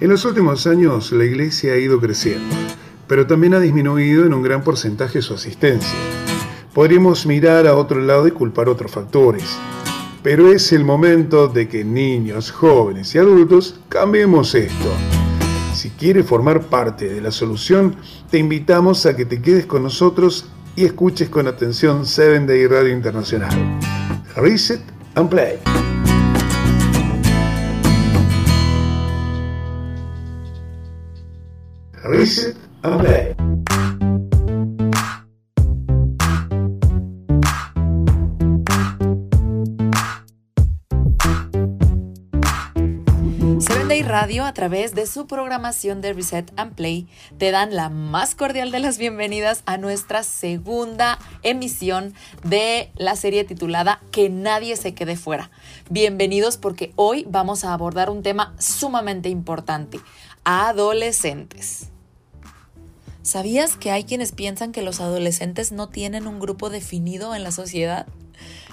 En 0.00 0.08
los 0.08 0.24
últimos 0.24 0.66
años 0.66 1.12
la 1.12 1.26
iglesia 1.26 1.74
ha 1.74 1.76
ido 1.76 2.00
creciendo, 2.00 2.56
pero 3.06 3.26
también 3.26 3.52
ha 3.52 3.60
disminuido 3.60 4.24
en 4.24 4.32
un 4.32 4.42
gran 4.42 4.64
porcentaje 4.64 5.20
su 5.20 5.34
asistencia. 5.34 5.98
Podríamos 6.72 7.26
mirar 7.26 7.66
a 7.66 7.76
otro 7.76 8.00
lado 8.00 8.26
y 8.26 8.30
culpar 8.30 8.70
otros 8.70 8.90
factores, 8.90 9.58
pero 10.22 10.52
es 10.52 10.72
el 10.72 10.84
momento 10.84 11.48
de 11.48 11.68
que 11.68 11.84
niños, 11.84 12.50
jóvenes 12.50 13.14
y 13.14 13.18
adultos 13.18 13.78
cambiemos 13.90 14.54
esto. 14.54 14.90
Si 15.74 15.90
quieres 15.90 16.24
formar 16.24 16.62
parte 16.62 17.06
de 17.06 17.20
la 17.20 17.30
solución, 17.30 17.96
te 18.30 18.38
invitamos 18.38 19.04
a 19.04 19.14
que 19.14 19.26
te 19.26 19.42
quedes 19.42 19.66
con 19.66 19.82
nosotros 19.82 20.46
y 20.76 20.86
escuches 20.86 21.28
con 21.28 21.46
atención 21.46 22.06
7 22.06 22.46
Day 22.46 22.66
Radio 22.66 22.94
Internacional. 22.94 23.50
Reset 24.34 24.80
and 25.14 25.28
Play. 25.28 25.58
Reset 32.02 32.56
and 32.82 33.00
Play. 33.00 33.50
Radio, 44.10 44.44
a 44.44 44.52
través 44.52 44.94
de 44.96 45.06
su 45.06 45.28
programación 45.28 46.00
de 46.00 46.12
Reset 46.12 46.52
and 46.56 46.74
Play, 46.74 47.06
te 47.38 47.52
dan 47.52 47.76
la 47.76 47.88
más 47.88 48.34
cordial 48.34 48.72
de 48.72 48.80
las 48.80 48.98
bienvenidas 48.98 49.62
a 49.66 49.76
nuestra 49.76 50.24
segunda 50.24 51.18
emisión 51.44 52.12
de 52.42 52.90
la 52.96 53.14
serie 53.14 53.44
titulada 53.44 54.00
Que 54.10 54.28
nadie 54.28 54.76
se 54.76 54.94
quede 54.94 55.16
fuera. 55.16 55.50
Bienvenidos 55.90 56.56
porque 56.56 56.92
hoy 56.96 57.24
vamos 57.28 57.64
a 57.64 57.72
abordar 57.72 58.10
un 58.10 58.24
tema 58.24 58.52
sumamente 58.58 59.28
importante, 59.28 60.00
adolescentes. 60.50 61.88
¿Sabías 63.22 63.76
que 63.76 63.90
hay 63.90 64.04
quienes 64.04 64.32
piensan 64.32 64.72
que 64.72 64.82
los 64.82 65.00
adolescentes 65.00 65.70
no 65.70 65.88
tienen 65.88 66.26
un 66.26 66.40
grupo 66.40 66.70
definido 66.70 67.34
en 67.34 67.44
la 67.44 67.52
sociedad? 67.52 68.06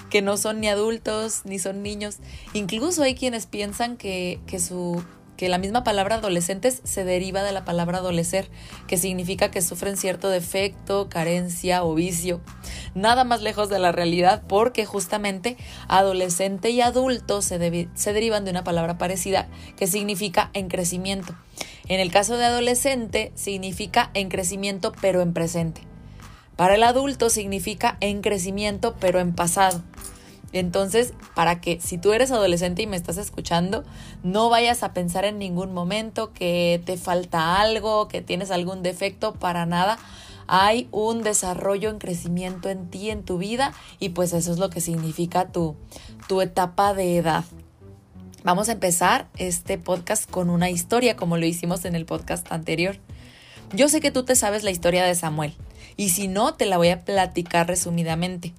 que 0.10 0.22
no 0.22 0.38
son 0.38 0.62
ni 0.62 0.70
adultos 0.70 1.42
ni 1.44 1.60
son 1.60 1.84
niños. 1.84 2.20
Incluso 2.54 3.04
hay 3.04 3.14
quienes 3.14 3.46
piensan 3.46 3.98
que, 3.98 4.40
que, 4.48 4.60
su 4.60 5.04
que 5.38 5.48
la 5.48 5.60
misma 5.60 5.84
palabra 5.84 6.16
adolescentes 6.16 6.82
se 6.84 7.06
deriva 7.06 7.44
de 7.44 7.52
la 7.52 7.64
palabra 7.64 8.00
adolecer, 8.00 8.50
que 8.88 8.98
significa 8.98 9.52
que 9.52 9.62
sufren 9.62 9.96
cierto 9.96 10.30
defecto, 10.30 11.08
carencia 11.10 11.84
o 11.84 11.94
vicio. 11.94 12.42
Nada 12.96 13.24
más 13.24 13.42
lejos 13.42 13.70
de 13.70 13.80
la 13.80 13.92
realidad 13.92 14.42
porque 14.48 14.86
justamente 14.86 15.56
adolescente 15.88 16.72
y 16.72 16.82
adulto 16.82 17.42
se, 17.42 17.88
se 17.94 18.14
derivan 18.14 18.44
de 18.44 18.52
una 18.52 18.64
palabra 18.64 18.98
parecida 18.98 19.48
que 19.78 19.88
significa 19.88 20.50
en 20.54 20.68
crecimiento. 20.68 21.36
En 21.88 22.00
el 22.00 22.12
caso 22.12 22.36
de 22.36 22.46
adolescente 22.46 23.32
significa 23.36 24.10
en 24.14 24.30
crecimiento 24.30 24.92
pero 25.00 25.22
en 25.22 25.34
presente. 25.34 25.82
Para 26.56 26.74
el 26.74 26.84
adulto 26.84 27.30
significa 27.30 27.98
en 28.02 28.22
crecimiento 28.22 28.96
pero 29.00 29.20
en 29.20 29.34
pasado. 29.34 29.84
Entonces, 30.54 31.14
para 31.36 31.60
que 31.60 31.80
si 31.82 31.98
tú 31.98 32.14
eres 32.14 32.32
adolescente 32.32 32.82
y 32.82 32.88
me 32.88 32.96
estás 32.96 33.18
escuchando, 33.18 33.84
no 34.24 34.50
vayas 34.50 34.84
a 34.84 34.94
pensar 34.94 35.26
en 35.26 35.40
ningún 35.40 35.74
momento 35.74 36.32
que 36.34 36.82
te 36.86 36.98
falta 36.98 37.60
algo, 37.60 38.08
que 38.08 38.22
tienes 38.22 38.52
algún 38.52 38.82
defecto, 38.82 39.34
para 39.34 39.66
nada. 39.66 39.98
Hay 40.48 40.88
un 40.92 41.24
desarrollo 41.24 41.90
en 41.90 42.00
crecimiento 42.00 42.70
en 42.70 42.88
ti, 42.90 43.10
en 43.10 43.24
tu 43.24 43.38
vida, 43.38 43.74
y 44.00 44.10
pues 44.10 44.32
eso 44.32 44.52
es 44.52 44.60
lo 44.60 44.70
que 44.70 44.80
significa 44.80 45.52
tu, 45.52 45.76
tu 46.30 46.40
etapa 46.40 46.94
de 46.94 47.18
edad. 47.18 47.44
Vamos 48.44 48.70
a 48.70 48.74
empezar 48.74 49.28
este 49.36 49.78
podcast 49.78 50.30
con 50.30 50.50
una 50.50 50.70
historia, 50.70 51.18
como 51.18 51.36
lo 51.36 51.46
hicimos 51.46 51.84
en 51.84 51.96
el 51.96 52.06
podcast 52.06 52.50
anterior. 52.50 52.98
Yo 53.74 53.90
sé 53.90 54.00
que 54.00 54.12
tú 54.12 54.24
te 54.24 54.38
sabes 54.38 54.64
la 54.64 54.72
historia 54.72 55.04
de 55.04 55.16
Samuel, 55.16 55.54
y 55.98 56.10
si 56.10 56.30
no, 56.30 56.54
te 56.54 56.66
la 56.66 56.78
voy 56.78 56.90
a 56.90 57.04
platicar 57.04 57.68
resumidamente. 57.68 58.54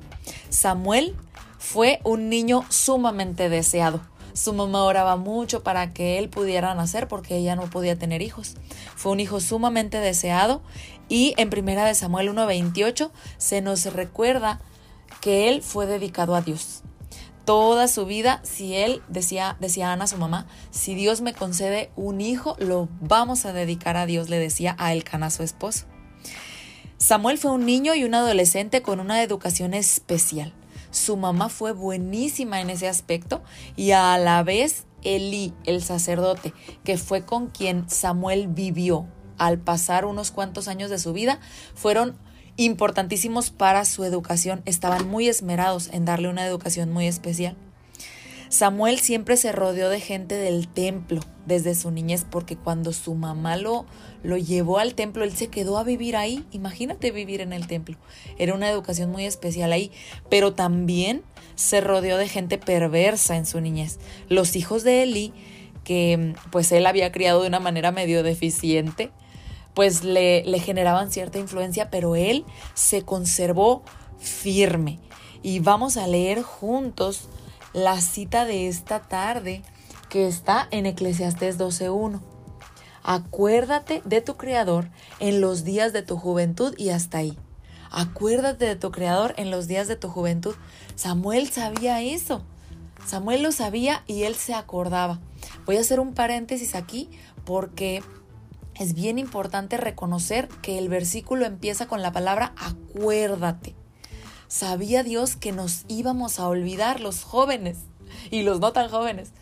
Samuel 0.50 1.16
fue 1.58 2.00
un 2.04 2.28
niño 2.28 2.64
sumamente 2.68 3.48
deseado. 3.48 4.00
Su 4.32 4.52
mamá 4.52 4.84
oraba 4.84 5.16
mucho 5.16 5.62
para 5.64 5.92
que 5.92 6.18
él 6.18 6.28
pudiera 6.28 6.74
nacer 6.74 7.08
porque 7.08 7.36
ella 7.36 7.56
no 7.56 7.68
podía 7.68 7.98
tener 7.98 8.22
hijos. 8.22 8.54
Fue 8.94 9.12
un 9.12 9.20
hijo 9.20 9.40
sumamente 9.40 9.98
deseado 9.98 10.62
y 11.08 11.34
en 11.38 11.50
primera 11.50 11.84
de 11.84 11.94
Samuel 11.94 12.28
1:28 12.28 13.10
se 13.36 13.60
nos 13.60 13.84
recuerda 13.92 14.60
que 15.20 15.48
él 15.48 15.62
fue 15.62 15.86
dedicado 15.86 16.36
a 16.36 16.42
Dios. 16.42 16.82
Toda 17.44 17.88
su 17.88 18.04
vida, 18.04 18.40
si 18.44 18.74
él 18.74 19.02
decía, 19.08 19.56
decía 19.58 19.90
Ana, 19.90 20.06
su 20.06 20.18
mamá, 20.18 20.46
si 20.70 20.94
Dios 20.94 21.22
me 21.22 21.32
concede 21.32 21.90
un 21.96 22.20
hijo, 22.20 22.56
lo 22.58 22.88
vamos 23.00 23.46
a 23.46 23.54
dedicar 23.54 23.96
a 23.96 24.04
Dios, 24.04 24.28
le 24.28 24.38
decía 24.38 24.76
a 24.78 24.92
Elcana, 24.92 25.30
su 25.30 25.42
esposo. 25.42 25.86
Samuel 26.98 27.38
fue 27.38 27.52
un 27.52 27.64
niño 27.64 27.94
y 27.94 28.04
un 28.04 28.14
adolescente 28.14 28.82
con 28.82 29.00
una 29.00 29.22
educación 29.22 29.72
especial. 29.72 30.52
Su 30.98 31.16
mamá 31.16 31.48
fue 31.48 31.72
buenísima 31.72 32.60
en 32.60 32.70
ese 32.70 32.88
aspecto 32.88 33.42
y 33.76 33.92
a 33.92 34.18
la 34.18 34.42
vez 34.42 34.84
Elí, 35.04 35.54
el 35.64 35.82
sacerdote, 35.82 36.52
que 36.84 36.98
fue 36.98 37.24
con 37.24 37.46
quien 37.48 37.88
Samuel 37.88 38.48
vivió 38.48 39.06
al 39.38 39.58
pasar 39.58 40.04
unos 40.04 40.32
cuantos 40.32 40.66
años 40.66 40.90
de 40.90 40.98
su 40.98 41.12
vida, 41.12 41.38
fueron 41.74 42.18
importantísimos 42.56 43.50
para 43.50 43.84
su 43.84 44.02
educación, 44.02 44.62
estaban 44.64 45.08
muy 45.08 45.28
esmerados 45.28 45.88
en 45.92 46.04
darle 46.04 46.28
una 46.28 46.44
educación 46.44 46.92
muy 46.92 47.06
especial. 47.06 47.56
Samuel 48.48 48.98
siempre 48.98 49.36
se 49.36 49.52
rodeó 49.52 49.90
de 49.90 50.00
gente 50.00 50.34
del 50.34 50.68
templo 50.68 51.20
desde 51.46 51.74
su 51.74 51.90
niñez 51.90 52.24
porque 52.28 52.56
cuando 52.56 52.92
su 52.92 53.14
mamá 53.14 53.56
lo, 53.56 53.86
lo 54.22 54.36
llevó 54.36 54.78
al 54.78 54.94
templo, 54.94 55.24
él 55.24 55.34
se 55.36 55.48
quedó 55.48 55.78
a 55.78 55.84
vivir 55.84 56.16
ahí. 56.16 56.44
Imagínate 56.52 57.10
vivir 57.10 57.40
en 57.40 57.52
el 57.52 57.66
templo. 57.66 57.96
Era 58.38 58.54
una 58.54 58.70
educación 58.70 59.10
muy 59.10 59.24
especial 59.24 59.72
ahí, 59.72 59.92
pero 60.30 60.54
también 60.54 61.22
se 61.56 61.80
rodeó 61.80 62.16
de 62.16 62.28
gente 62.28 62.56
perversa 62.56 63.36
en 63.36 63.44
su 63.44 63.60
niñez. 63.60 63.98
Los 64.28 64.56
hijos 64.56 64.82
de 64.82 65.02
Eli, 65.02 65.32
que 65.84 66.34
pues 66.50 66.72
él 66.72 66.86
había 66.86 67.12
criado 67.12 67.42
de 67.42 67.48
una 67.48 67.60
manera 67.60 67.92
medio 67.92 68.22
deficiente, 68.22 69.10
pues 69.74 70.04
le, 70.04 70.44
le 70.44 70.58
generaban 70.58 71.10
cierta 71.10 71.38
influencia, 71.38 71.90
pero 71.90 72.16
él 72.16 72.44
se 72.74 73.02
conservó 73.02 73.82
firme. 74.18 74.98
Y 75.42 75.60
vamos 75.60 75.96
a 75.96 76.06
leer 76.06 76.42
juntos 76.42 77.28
la 77.72 78.00
cita 78.00 78.44
de 78.44 78.68
esta 78.68 79.00
tarde 79.00 79.62
que 80.08 80.26
está 80.26 80.66
en 80.70 80.86
Eclesiastés 80.86 81.58
12.1. 81.58 82.20
Acuérdate 83.02 84.02
de 84.04 84.20
tu 84.20 84.36
Creador 84.36 84.90
en 85.20 85.40
los 85.40 85.64
días 85.64 85.92
de 85.92 86.02
tu 86.02 86.16
juventud 86.16 86.74
y 86.76 86.90
hasta 86.90 87.18
ahí. 87.18 87.38
Acuérdate 87.90 88.66
de 88.66 88.76
tu 88.76 88.90
Creador 88.90 89.34
en 89.36 89.50
los 89.50 89.66
días 89.66 89.88
de 89.88 89.96
tu 89.96 90.08
juventud. 90.08 90.54
Samuel 90.94 91.48
sabía 91.48 92.02
eso. 92.02 92.42
Samuel 93.06 93.42
lo 93.42 93.52
sabía 93.52 94.02
y 94.06 94.24
él 94.24 94.34
se 94.34 94.54
acordaba. 94.54 95.20
Voy 95.64 95.76
a 95.76 95.80
hacer 95.80 96.00
un 96.00 96.14
paréntesis 96.14 96.74
aquí 96.74 97.08
porque 97.44 98.02
es 98.74 98.94
bien 98.94 99.18
importante 99.18 99.76
reconocer 99.76 100.48
que 100.62 100.78
el 100.78 100.88
versículo 100.88 101.46
empieza 101.46 101.86
con 101.86 102.02
la 102.02 102.12
palabra 102.12 102.52
acuérdate. 102.56 103.77
Sabía 104.48 105.02
Dios 105.02 105.36
que 105.36 105.52
nos 105.52 105.84
íbamos 105.88 106.40
a 106.40 106.48
olvidar 106.48 107.00
los 107.00 107.22
jóvenes 107.22 107.76
y 108.30 108.42
los 108.42 108.60
no 108.60 108.72
tan 108.72 108.88
jóvenes. 108.88 109.32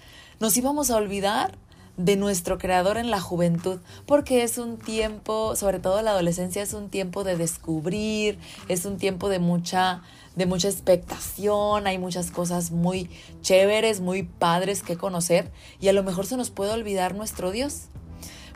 Nos 0.41 0.57
íbamos 0.57 0.91
a 0.91 0.97
olvidar 0.97 1.57
de 1.97 2.17
nuestro 2.17 2.59
creador 2.59 2.99
en 2.99 3.11
la 3.11 3.21
juventud, 3.21 3.79
porque 4.05 4.43
es 4.43 4.59
un 4.59 4.79
tiempo, 4.79 5.57
sobre 5.57 5.79
todo 5.79 6.03
la 6.03 6.11
adolescencia, 6.11 6.63
es 6.63 6.75
un 6.75 6.91
tiempo 6.91 7.25
de 7.25 7.37
descubrir, 7.37 8.39
es 8.69 8.85
un 8.85 8.99
tiempo 8.99 9.29
de 9.29 9.39
mucha 9.39 10.03
de 10.35 10.45
mucha 10.45 10.69
expectación, 10.69 11.87
hay 11.87 11.97
muchas 11.97 12.31
cosas 12.31 12.71
muy 12.71 13.09
chéveres, 13.41 14.01
muy 14.01 14.25
padres 14.25 14.83
que 14.83 14.99
conocer 14.99 15.51
y 15.81 15.89
a 15.89 15.95
lo 15.95 16.03
mejor 16.03 16.27
se 16.27 16.37
nos 16.37 16.51
puede 16.51 16.73
olvidar 16.73 17.15
nuestro 17.15 17.53
Dios. 17.53 17.85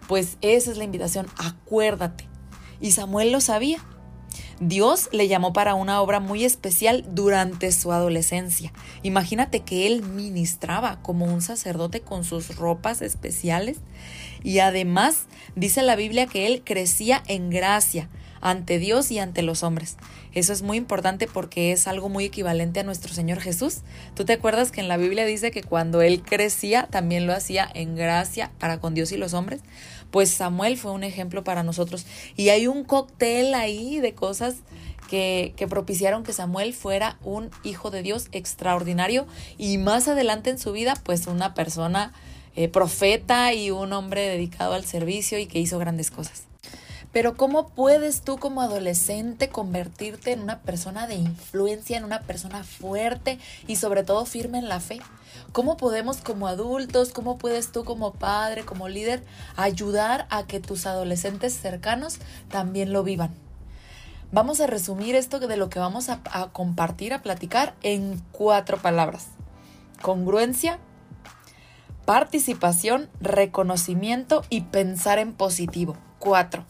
Pues 0.06 0.36
esa 0.42 0.72
es 0.72 0.76
la 0.76 0.84
invitación, 0.84 1.28
acuérdate. 1.38 2.28
Y 2.80 2.90
Samuel 2.90 3.32
lo 3.32 3.40
sabía. 3.40 3.78
Dios 4.60 5.08
le 5.10 5.26
llamó 5.26 5.54
para 5.54 5.74
una 5.74 6.02
obra 6.02 6.20
muy 6.20 6.44
especial 6.44 7.06
durante 7.08 7.72
su 7.72 7.92
adolescencia. 7.92 8.74
Imagínate 9.02 9.60
que 9.60 9.86
él 9.86 10.02
ministraba 10.02 11.00
como 11.00 11.24
un 11.24 11.40
sacerdote 11.40 12.02
con 12.02 12.24
sus 12.24 12.56
ropas 12.56 13.00
especiales 13.00 13.78
y 14.42 14.58
además 14.58 15.24
dice 15.56 15.82
la 15.82 15.96
Biblia 15.96 16.26
que 16.26 16.46
él 16.46 16.60
crecía 16.62 17.22
en 17.26 17.48
gracia 17.48 18.10
ante 18.42 18.78
Dios 18.78 19.10
y 19.10 19.18
ante 19.18 19.42
los 19.42 19.62
hombres. 19.62 19.96
Eso 20.32 20.52
es 20.52 20.62
muy 20.62 20.76
importante 20.76 21.26
porque 21.26 21.72
es 21.72 21.86
algo 21.86 22.08
muy 22.08 22.24
equivalente 22.24 22.80
a 22.80 22.84
nuestro 22.84 23.12
Señor 23.12 23.40
Jesús. 23.40 23.78
¿Tú 24.14 24.24
te 24.24 24.34
acuerdas 24.34 24.70
que 24.70 24.80
en 24.80 24.88
la 24.88 24.96
Biblia 24.96 25.24
dice 25.24 25.50
que 25.50 25.62
cuando 25.62 26.02
él 26.02 26.22
crecía 26.22 26.86
también 26.90 27.26
lo 27.26 27.32
hacía 27.32 27.68
en 27.74 27.96
gracia 27.96 28.52
para 28.58 28.78
con 28.78 28.94
Dios 28.94 29.12
y 29.12 29.16
los 29.16 29.34
hombres? 29.34 29.62
Pues 30.10 30.30
Samuel 30.30 30.76
fue 30.76 30.92
un 30.92 31.04
ejemplo 31.04 31.44
para 31.44 31.62
nosotros. 31.62 32.06
Y 32.36 32.48
hay 32.48 32.66
un 32.66 32.84
cóctel 32.84 33.54
ahí 33.54 34.00
de 34.00 34.14
cosas 34.14 34.56
que, 35.10 35.66
propiciaron 35.68 36.22
que 36.22 36.32
Samuel 36.32 36.72
fuera 36.72 37.18
un 37.24 37.50
hijo 37.64 37.90
de 37.90 38.02
Dios 38.02 38.28
extraordinario 38.32 39.26
y 39.58 39.76
más 39.78 40.06
adelante 40.06 40.50
en 40.50 40.58
su 40.58 40.72
vida, 40.72 40.94
pues 41.02 41.26
una 41.26 41.52
persona 41.54 42.12
eh, 42.54 42.68
profeta 42.68 43.52
y 43.52 43.70
un 43.70 43.92
hombre 43.92 44.28
dedicado 44.28 44.74
al 44.74 44.84
servicio 44.84 45.38
y 45.38 45.46
que 45.46 45.58
hizo 45.58 45.78
grandes 45.78 46.10
cosas. 46.10 46.44
Pero 47.12 47.36
¿cómo 47.36 47.68
puedes 47.70 48.22
tú 48.22 48.38
como 48.38 48.62
adolescente 48.62 49.48
convertirte 49.48 50.30
en 50.30 50.42
una 50.42 50.60
persona 50.60 51.08
de 51.08 51.16
influencia, 51.16 51.98
en 51.98 52.04
una 52.04 52.20
persona 52.20 52.62
fuerte 52.62 53.40
y 53.66 53.76
sobre 53.76 54.04
todo 54.04 54.24
firme 54.26 54.58
en 54.58 54.68
la 54.68 54.78
fe? 54.78 55.00
¿Cómo 55.52 55.76
podemos 55.76 56.18
como 56.18 56.46
adultos, 56.46 57.10
cómo 57.10 57.36
puedes 57.36 57.72
tú 57.72 57.84
como 57.84 58.12
padre, 58.12 58.64
como 58.64 58.88
líder, 58.88 59.24
ayudar 59.56 60.28
a 60.30 60.46
que 60.46 60.60
tus 60.60 60.86
adolescentes 60.86 61.54
cercanos 61.54 62.18
también 62.48 62.92
lo 62.92 63.02
vivan? 63.02 63.34
Vamos 64.30 64.60
a 64.60 64.68
resumir 64.68 65.16
esto 65.16 65.40
de 65.40 65.56
lo 65.56 65.68
que 65.68 65.80
vamos 65.80 66.08
a, 66.08 66.20
a 66.30 66.50
compartir, 66.52 67.12
a 67.12 67.22
platicar 67.22 67.74
en 67.82 68.22
cuatro 68.30 68.78
palabras. 68.78 69.26
Congruencia, 70.00 70.78
participación, 72.04 73.10
reconocimiento 73.20 74.44
y 74.50 74.60
pensar 74.62 75.18
en 75.18 75.32
positivo. 75.32 75.96
Cuatro. 76.20 76.64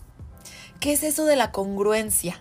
¿Qué 0.81 0.95
es 0.95 1.03
eso 1.03 1.27
de 1.27 1.37
la 1.37 1.53
congruencia? 1.53 2.41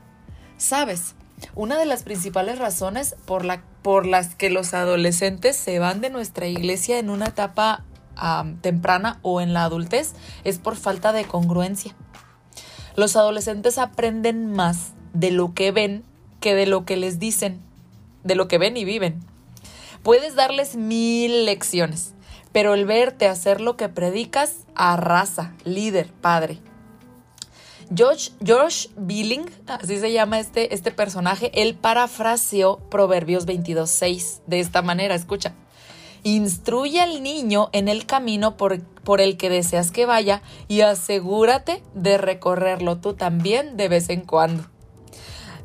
Sabes, 0.58 1.16
una 1.56 1.78
de 1.78 1.86
las 1.86 2.04
principales 2.04 2.60
razones 2.60 3.16
por, 3.26 3.44
la, 3.44 3.62
por 3.82 4.06
las 4.06 4.36
que 4.36 4.50
los 4.50 4.74
adolescentes 4.74 5.56
se 5.56 5.80
van 5.80 6.02
de 6.02 6.10
nuestra 6.10 6.48
iglesia 6.48 7.00
en 7.00 7.10
una 7.10 7.28
etapa 7.28 7.86
temprana 8.62 9.20
o 9.22 9.40
en 9.40 9.54
la 9.54 9.64
adultez 9.64 10.14
es 10.44 10.60
por 10.60 10.76
falta 10.76 11.14
de 11.14 11.24
congruencia. 11.26 11.96
Los 12.96 13.16
adolescentes 13.16 13.78
aprenden 13.78 14.52
más 14.52 14.94
de 15.14 15.32
lo 15.32 15.54
que 15.54 15.72
ven 15.72 16.04
que 16.42 16.56
de 16.56 16.66
lo 16.66 16.86
que 16.86 16.98
les 16.98 17.20
dicen, 17.20 17.62
de 18.24 18.36
lo 18.36 18.48
que 18.48 18.58
ven 18.58 18.78
y 18.78 18.86
viven. 18.86 19.20
Puedes 20.04 20.36
darles 20.36 20.76
mil 20.76 21.46
lecciones, 21.46 22.14
pero 22.52 22.74
el 22.74 22.86
verte 22.86 23.28
hacer 23.28 23.62
lo 23.62 23.78
que 23.78 23.90
predicas 23.90 24.66
arrasa, 24.76 25.54
líder, 25.64 26.12
padre. 26.12 26.60
George, 27.96 28.32
George 28.44 28.90
Billing, 28.98 29.50
así 29.68 30.00
se 30.00 30.12
llama 30.12 30.40
este, 30.40 30.76
este 30.76 30.92
personaje, 30.92 31.52
él 31.60 31.76
parafraseó 31.76 32.78
Proverbios 32.90 33.48
22.6 33.48 34.42
de 34.46 34.60
esta 34.60 34.82
manera, 34.84 35.16
escucha. 35.16 35.56
Instruye 36.22 37.02
al 37.02 37.24
niño 37.24 37.70
en 37.72 37.88
el 37.88 38.06
camino 38.06 38.58
por, 38.58 38.80
por 38.82 39.22
el 39.22 39.38
que 39.38 39.50
deseas 39.50 39.90
que 39.92 40.06
vaya 40.06 40.44
y 40.68 40.82
asegúrate 40.82 41.82
de 41.96 42.18
recorrerlo 42.18 42.98
tú 42.98 43.14
también 43.14 43.78
de 43.78 43.88
vez 43.88 44.10
en 44.10 44.22
cuando. 44.22 44.66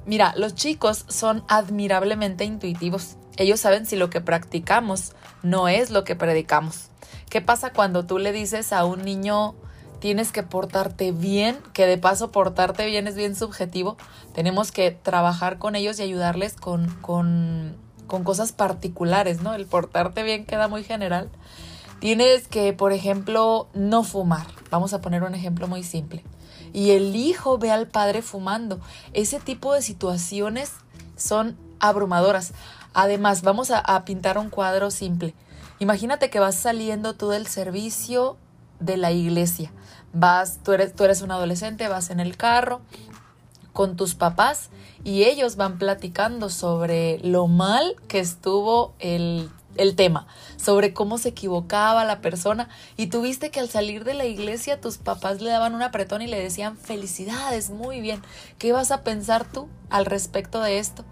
Mira, 0.07 0.33
los 0.37 0.55
chicos 0.55 1.05
son 1.09 1.45
admirablemente 1.49 2.45
intuitivos. 2.45 3.17
Ellos 3.37 3.61
saben 3.61 3.85
si 3.85 3.97
lo 3.97 4.11
que 4.11 4.21
practicamos 4.21 5.13
no 5.43 5.69
es 5.69 5.91
lo 5.91 6.05
que 6.05 6.15
predicamos. 6.15 6.91
¿Qué 7.29 7.41
pasa 7.41 7.73
cuando 7.73 8.07
tú 8.07 8.19
le 8.19 8.33
dices 8.33 8.73
a 8.73 8.85
un 8.85 9.03
niño 9.03 9.57
tienes 10.05 10.33
que 10.33 10.43
portarte 10.43 11.13
bien, 11.13 11.57
que 11.73 11.87
de 11.87 11.97
paso 11.97 12.31
portarte 12.31 12.85
bien 12.85 13.07
es 13.07 13.15
bien 13.15 13.35
subjetivo. 13.35 13.97
Tenemos 14.35 14.71
que 14.71 14.91
trabajar 14.91 15.57
con 15.57 15.77
ellos 15.77 15.99
y 15.99 16.03
ayudarles 16.03 16.57
con, 16.57 16.91
con, 17.01 17.75
con 18.07 18.23
cosas 18.23 18.53
particulares, 18.53 19.41
¿no? 19.41 19.55
El 19.55 19.65
portarte 19.65 20.23
bien 20.23 20.45
queda 20.45 20.69
muy 20.69 20.85
general. 20.85 21.31
Tienes 22.01 22.49
que, 22.49 22.75
por 22.75 22.93
ejemplo, 22.93 23.71
no 23.73 24.05
fumar. 24.05 24.47
Vamos 24.71 24.93
a 24.93 25.01
poner 25.01 25.23
un 25.23 25.35
ejemplo 25.35 25.69
muy 25.69 25.83
simple. 25.83 26.23
Y 26.75 26.91
el 26.91 27.17
hijo 27.17 27.57
ve 27.57 27.71
al 27.71 27.87
padre 27.89 28.21
fumando. 28.21 28.81
Ese 29.15 29.41
tipo 29.41 29.73
de 29.73 29.81
situaciones 29.81 30.73
son 31.17 31.57
abrumadoras. 31.81 32.53
Además, 32.93 33.41
vamos 33.41 33.71
a, 33.71 33.79
a 33.79 34.05
pintar 34.05 34.37
un 34.37 34.51
cuadro 34.51 34.91
simple. 34.91 35.35
Imagínate 35.79 36.29
que 36.29 36.41
vas 36.41 36.57
saliendo 36.57 37.15
tú 37.15 37.31
del 37.31 37.47
servicio 37.47 38.37
de 38.81 38.97
la 38.97 39.13
iglesia. 39.13 39.73
Vas, 40.15 40.61
tú 40.65 40.73
eres, 40.73 40.95
tú 40.95 41.05
eres 41.05 41.23
un 41.23 41.31
adolescente, 41.31 41.89
vas 41.89 42.11
en 42.11 42.21
el 42.21 42.37
carro 42.37 42.81
con 43.75 43.97
tus 43.97 44.15
papás 44.15 44.71
y 45.03 45.25
ellos 45.25 45.57
van 45.57 45.79
platicando 45.79 46.49
sobre 46.49 47.19
lo 47.19 47.49
mal 47.49 47.97
que 48.09 48.21
estuvo 48.21 48.95
el, 49.01 49.51
el 49.77 49.97
tema, 49.97 50.27
sobre 50.57 50.95
cómo 50.95 51.19
se 51.19 51.31
equivocaba 51.31 52.05
la 52.05 52.21
persona. 52.21 52.69
Y 52.97 53.09
tuviste 53.09 53.51
que 53.51 53.61
al 53.61 53.69
salir 53.69 54.05
de 54.05 54.15
la 54.15 54.25
iglesia 54.25 54.81
tus 54.81 54.99
papás 54.99 55.41
le 55.41 55.51
daban 55.51 55.75
un 55.75 55.83
apretón 55.83 56.23
y 56.23 56.27
le 56.27 56.41
decían 56.41 56.79
felicidades, 56.79 57.71
muy 57.71 58.01
bien, 58.01 58.23
¿qué 58.59 58.73
vas 58.73 58.91
a 58.91 59.03
pensar 59.03 59.45
tú 59.45 59.69
al 59.91 60.07
respecto 60.07 60.61
de 60.61 60.79
esto? 60.79 61.05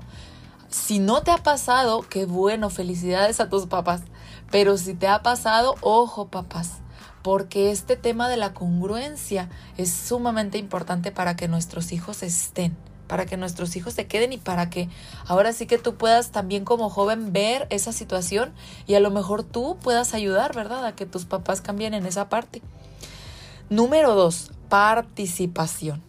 Si 0.71 1.01
no 1.01 1.23
te 1.23 1.31
ha 1.31 1.39
pasado, 1.39 2.03
qué 2.09 2.25
bueno, 2.25 2.71
felicidades 2.71 3.41
a 3.41 3.51
tus 3.51 3.67
papás, 3.67 4.03
pero 4.51 4.79
si 4.79 4.95
te 4.95 5.07
ha 5.07 5.23
pasado, 5.23 5.75
ojo 5.83 6.29
papás, 6.29 6.82
porque 7.23 7.71
este 7.71 7.97
tema 7.97 8.29
de 8.29 8.37
la 8.37 8.53
congruencia 8.53 9.49
es 9.77 9.93
sumamente 9.93 10.59
importante 10.59 11.13
para 11.13 11.37
que 11.37 11.49
nuestros 11.49 11.93
hijos 11.93 12.23
estén, 12.23 12.77
para 13.07 13.27
que 13.27 13.37
nuestros 13.37 13.77
hijos 13.77 13.95
se 13.95 14.07
queden 14.07 14.33
y 14.33 14.39
para 14.39 14.71
que 14.71 14.89
ahora 15.27 15.53
sí 15.53 15.67
que 15.67 15.79
tú 15.79 15.95
puedas 15.95 16.31
también 16.31 16.65
como 16.65 16.91
joven 16.91 17.33
ver 17.33 17.67
esa 17.71 17.93
situación 17.93 18.53
y 18.87 18.95
a 18.95 19.01
lo 19.01 19.11
mejor 19.11 19.45
tú 19.45 19.77
puedas 19.81 20.15
ayudar, 20.15 20.55
¿verdad? 20.55 20.85
A 20.85 20.97
que 20.97 21.07
tus 21.07 21.25
papás 21.25 21.61
cambien 21.61 21.95
en 21.95 22.07
esa 22.07 22.29
parte. 22.29 22.63
Número 23.71 24.15
dos, 24.15 24.51
participación. 24.69 26.03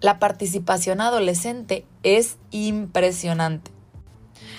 La 0.00 0.18
participación 0.18 1.00
adolescente 1.00 1.84
es 2.02 2.36
impresionante. 2.50 3.70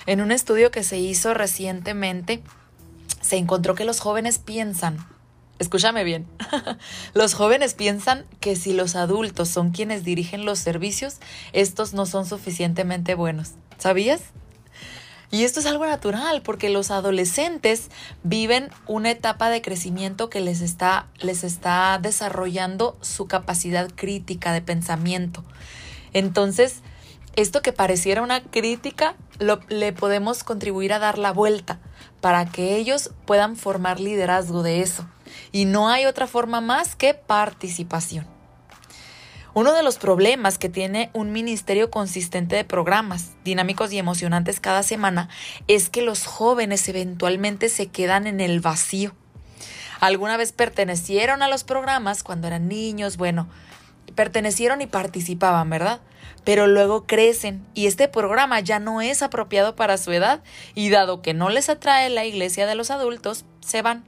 En 0.06 0.22
un 0.22 0.32
estudio 0.32 0.72
que 0.72 0.84
se 0.84 0.98
hizo 0.98 1.34
recientemente, 1.34 2.42
se 3.22 3.38
encontró 3.38 3.76
que 3.76 3.86
los 3.86 4.00
jóvenes 4.00 4.40
piensan, 4.40 4.98
escúchame 5.60 6.04
bien, 6.04 6.28
los 7.14 7.34
jóvenes 7.34 7.74
piensan 7.74 8.26
que 8.40 8.56
si 8.56 8.74
los 8.74 8.96
adultos 8.96 9.50
son 9.50 9.72
quienes 9.72 10.04
dirigen 10.04 10.46
los 10.46 10.60
servicios, 10.60 11.18
estos 11.54 11.94
no 11.94 12.06
son 12.06 12.26
suficientemente 12.26 13.16
buenos. 13.16 13.52
¿Sabías? 13.78 14.22
Y 15.32 15.44
esto 15.44 15.60
es 15.60 15.68
algo 15.68 15.86
natural 15.86 16.42
porque 16.42 16.70
los 16.70 16.90
adolescentes 16.90 17.90
viven 18.24 18.70
una 18.88 19.12
etapa 19.12 19.50
de 19.50 19.62
crecimiento 19.62 20.30
que 20.30 20.40
les 20.42 20.62
está, 20.62 21.08
les 21.20 21.44
está 21.44 22.00
desarrollando 22.02 22.98
su 23.02 23.28
capacidad 23.28 23.90
crítica 23.94 24.54
de 24.54 24.62
pensamiento. 24.62 25.44
Entonces, 26.14 26.82
esto 27.36 27.62
que 27.62 27.74
pareciera 27.74 28.24
una 28.24 28.42
crítica, 28.42 29.16
lo, 29.38 29.60
le 29.70 29.94
podemos 29.94 30.44
contribuir 30.44 30.94
a 30.94 31.00
dar 31.00 31.20
la 31.20 31.32
vuelta 31.32 31.80
para 32.22 32.46
que 32.46 32.76
ellos 32.76 33.12
puedan 33.26 33.56
formar 33.56 34.00
liderazgo 34.00 34.64
de 34.64 34.82
eso. 34.82 35.08
Y 35.52 35.66
no 35.66 35.90
hay 35.90 36.06
otra 36.06 36.28
forma 36.28 36.62
más 36.62 36.96
que 36.96 37.14
participación. 37.14 38.28
Uno 39.54 39.74
de 39.74 39.82
los 39.84 39.98
problemas 39.98 40.58
que 40.58 40.70
tiene 40.70 41.10
un 41.14 41.32
ministerio 41.32 41.90
consistente 41.90 42.56
de 42.56 42.64
programas 42.64 43.32
dinámicos 43.44 43.92
y 43.92 43.98
emocionantes 43.98 44.60
cada 44.60 44.84
semana 44.84 45.28
es 45.68 45.90
que 45.90 46.04
los 46.04 46.26
jóvenes 46.26 46.88
eventualmente 46.88 47.70
se 47.70 47.88
quedan 47.88 48.28
en 48.28 48.42
el 48.42 48.60
vacío. 48.60 49.14
Alguna 50.00 50.38
vez 50.38 50.52
pertenecieron 50.52 51.42
a 51.42 51.48
los 51.48 51.64
programas 51.64 52.24
cuando 52.24 52.48
eran 52.48 52.68
niños, 52.68 53.18
bueno, 53.18 53.50
pertenecieron 54.16 54.82
y 54.82 54.88
participaban, 54.88 55.70
¿verdad? 55.70 56.00
Pero 56.44 56.68
luego 56.68 57.06
crecen 57.06 57.66
y 57.74 57.88
este 57.88 58.08
programa 58.08 58.60
ya 58.60 58.80
no 58.80 59.02
es 59.02 59.22
apropiado 59.22 59.76
para 59.76 59.98
su 59.98 60.12
edad 60.12 60.44
y 60.76 60.90
dado 60.90 61.22
que 61.22 61.34
no 61.34 61.50
les 61.50 61.70
atrae 61.70 62.10
la 62.10 62.26
iglesia 62.26 62.66
de 62.66 62.76
los 62.76 62.92
adultos, 62.92 63.46
se 63.60 63.82
van. 63.82 64.06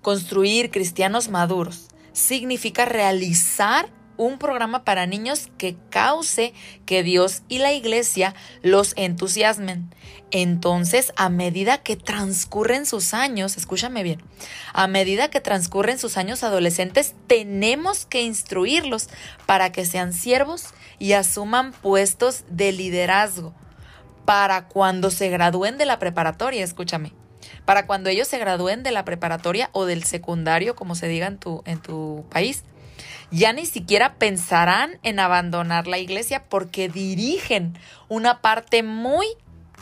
Construir 0.00 0.70
cristianos 0.70 1.28
maduros 1.28 1.88
significa 2.12 2.84
realizar 2.84 3.88
un 4.22 4.38
programa 4.38 4.84
para 4.84 5.06
niños 5.06 5.50
que 5.58 5.76
cause 5.90 6.54
que 6.86 7.02
Dios 7.02 7.42
y 7.48 7.58
la 7.58 7.72
iglesia 7.72 8.34
los 8.62 8.94
entusiasmen. 8.96 9.94
Entonces, 10.30 11.12
a 11.16 11.28
medida 11.28 11.78
que 11.78 11.96
transcurren 11.96 12.86
sus 12.86 13.14
años, 13.14 13.56
escúchame 13.56 14.02
bien, 14.02 14.22
a 14.72 14.86
medida 14.86 15.28
que 15.28 15.40
transcurren 15.40 15.98
sus 15.98 16.16
años 16.16 16.42
adolescentes, 16.42 17.14
tenemos 17.26 18.06
que 18.06 18.22
instruirlos 18.22 19.08
para 19.46 19.72
que 19.72 19.84
sean 19.84 20.12
siervos 20.12 20.66
y 20.98 21.12
asuman 21.12 21.72
puestos 21.72 22.44
de 22.48 22.72
liderazgo 22.72 23.54
para 24.24 24.68
cuando 24.68 25.10
se 25.10 25.28
gradúen 25.28 25.78
de 25.78 25.86
la 25.86 25.98
preparatoria, 25.98 26.64
escúchame. 26.64 27.12
Para 27.64 27.86
cuando 27.86 28.08
ellos 28.08 28.28
se 28.28 28.38
gradúen 28.38 28.82
de 28.82 28.92
la 28.92 29.04
preparatoria 29.04 29.68
o 29.72 29.84
del 29.84 30.04
secundario, 30.04 30.76
como 30.76 30.94
se 30.94 31.08
diga 31.08 31.26
en 31.26 31.38
tu, 31.38 31.62
en 31.66 31.80
tu 31.80 32.24
país, 32.30 32.64
ya 33.32 33.52
ni 33.52 33.66
siquiera 33.66 34.14
pensarán 34.14 34.98
en 35.02 35.18
abandonar 35.18 35.86
la 35.86 35.98
iglesia 35.98 36.44
porque 36.48 36.88
dirigen 36.88 37.76
una 38.08 38.40
parte 38.40 38.82
muy 38.82 39.26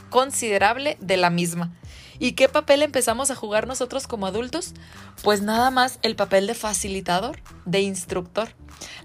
considerable 0.09 0.97
de 1.01 1.17
la 1.17 1.31
misma. 1.31 1.73
¿Y 2.19 2.33
qué 2.33 2.49
papel 2.49 2.83
empezamos 2.83 3.31
a 3.31 3.35
jugar 3.35 3.67
nosotros 3.67 4.07
como 4.07 4.27
adultos? 4.27 4.75
Pues 5.25 5.43
nada 5.43 5.71
más 5.71 5.99
el 6.03 6.17
papel 6.17 6.47
de 6.47 6.55
facilitador, 6.55 7.41
de 7.65 7.81
instructor. 7.81 8.51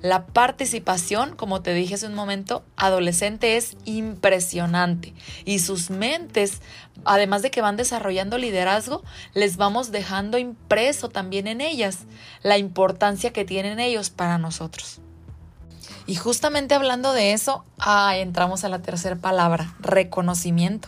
La 0.02 0.26
participación, 0.26 1.36
como 1.36 1.62
te 1.62 1.74
dije 1.74 1.96
hace 1.96 2.08
un 2.08 2.16
momento, 2.16 2.64
adolescente 2.78 3.58
es 3.58 3.78
impresionante 3.86 5.14
y 5.46 5.60
sus 5.60 5.90
mentes, 5.90 6.62
además 7.04 7.42
de 7.42 7.52
que 7.52 7.62
van 7.62 7.78
desarrollando 7.78 8.38
liderazgo, 8.38 9.04
les 9.34 9.58
vamos 9.58 9.92
dejando 9.92 10.38
impreso 10.38 11.10
también 11.10 11.48
en 11.48 11.62
ellas 11.62 12.00
la 12.44 12.58
importancia 12.58 13.34
que 13.34 13.46
tienen 13.46 13.80
ellos 13.80 14.10
para 14.10 14.38
nosotros. 14.38 15.00
Y 16.08 16.16
justamente 16.16 16.76
hablando 16.76 17.14
de 17.14 17.34
eso, 17.34 17.66
ah, 17.80 18.16
entramos 18.18 18.64
a 18.64 18.70
la 18.70 18.80
tercera 18.80 19.16
palabra, 19.16 19.74
reconocimiento. 19.80 20.88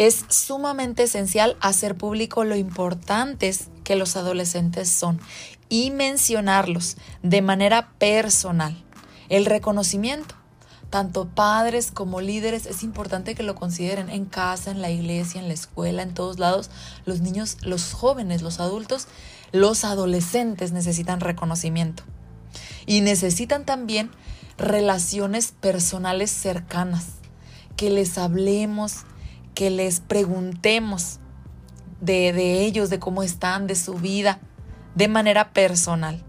Es 0.00 0.24
sumamente 0.30 1.02
esencial 1.02 1.58
hacer 1.60 1.94
público 1.94 2.44
lo 2.44 2.56
importantes 2.56 3.68
que 3.84 3.96
los 3.96 4.16
adolescentes 4.16 4.88
son 4.88 5.20
y 5.68 5.90
mencionarlos 5.90 6.96
de 7.22 7.42
manera 7.42 7.90
personal. 7.98 8.82
El 9.28 9.44
reconocimiento, 9.44 10.36
tanto 10.88 11.28
padres 11.28 11.90
como 11.90 12.22
líderes, 12.22 12.64
es 12.64 12.82
importante 12.82 13.34
que 13.34 13.42
lo 13.42 13.54
consideren 13.54 14.08
en 14.08 14.24
casa, 14.24 14.70
en 14.70 14.80
la 14.80 14.88
iglesia, 14.88 15.38
en 15.38 15.48
la 15.48 15.52
escuela, 15.52 16.02
en 16.02 16.14
todos 16.14 16.38
lados. 16.38 16.70
Los 17.04 17.20
niños, 17.20 17.58
los 17.60 17.92
jóvenes, 17.92 18.40
los 18.40 18.58
adultos, 18.58 19.06
los 19.52 19.84
adolescentes 19.84 20.72
necesitan 20.72 21.20
reconocimiento. 21.20 22.04
Y 22.86 23.02
necesitan 23.02 23.66
también 23.66 24.10
relaciones 24.56 25.52
personales 25.60 26.30
cercanas, 26.30 27.04
que 27.76 27.90
les 27.90 28.16
hablemos, 28.16 29.04
que 29.60 29.68
les 29.68 30.00
preguntemos 30.00 31.18
de, 32.00 32.32
de 32.32 32.64
ellos, 32.64 32.88
de 32.88 32.98
cómo 32.98 33.22
están, 33.22 33.66
de 33.66 33.74
su 33.74 33.92
vida, 33.92 34.40
de 34.94 35.06
manera 35.06 35.52
personal. 35.52 36.24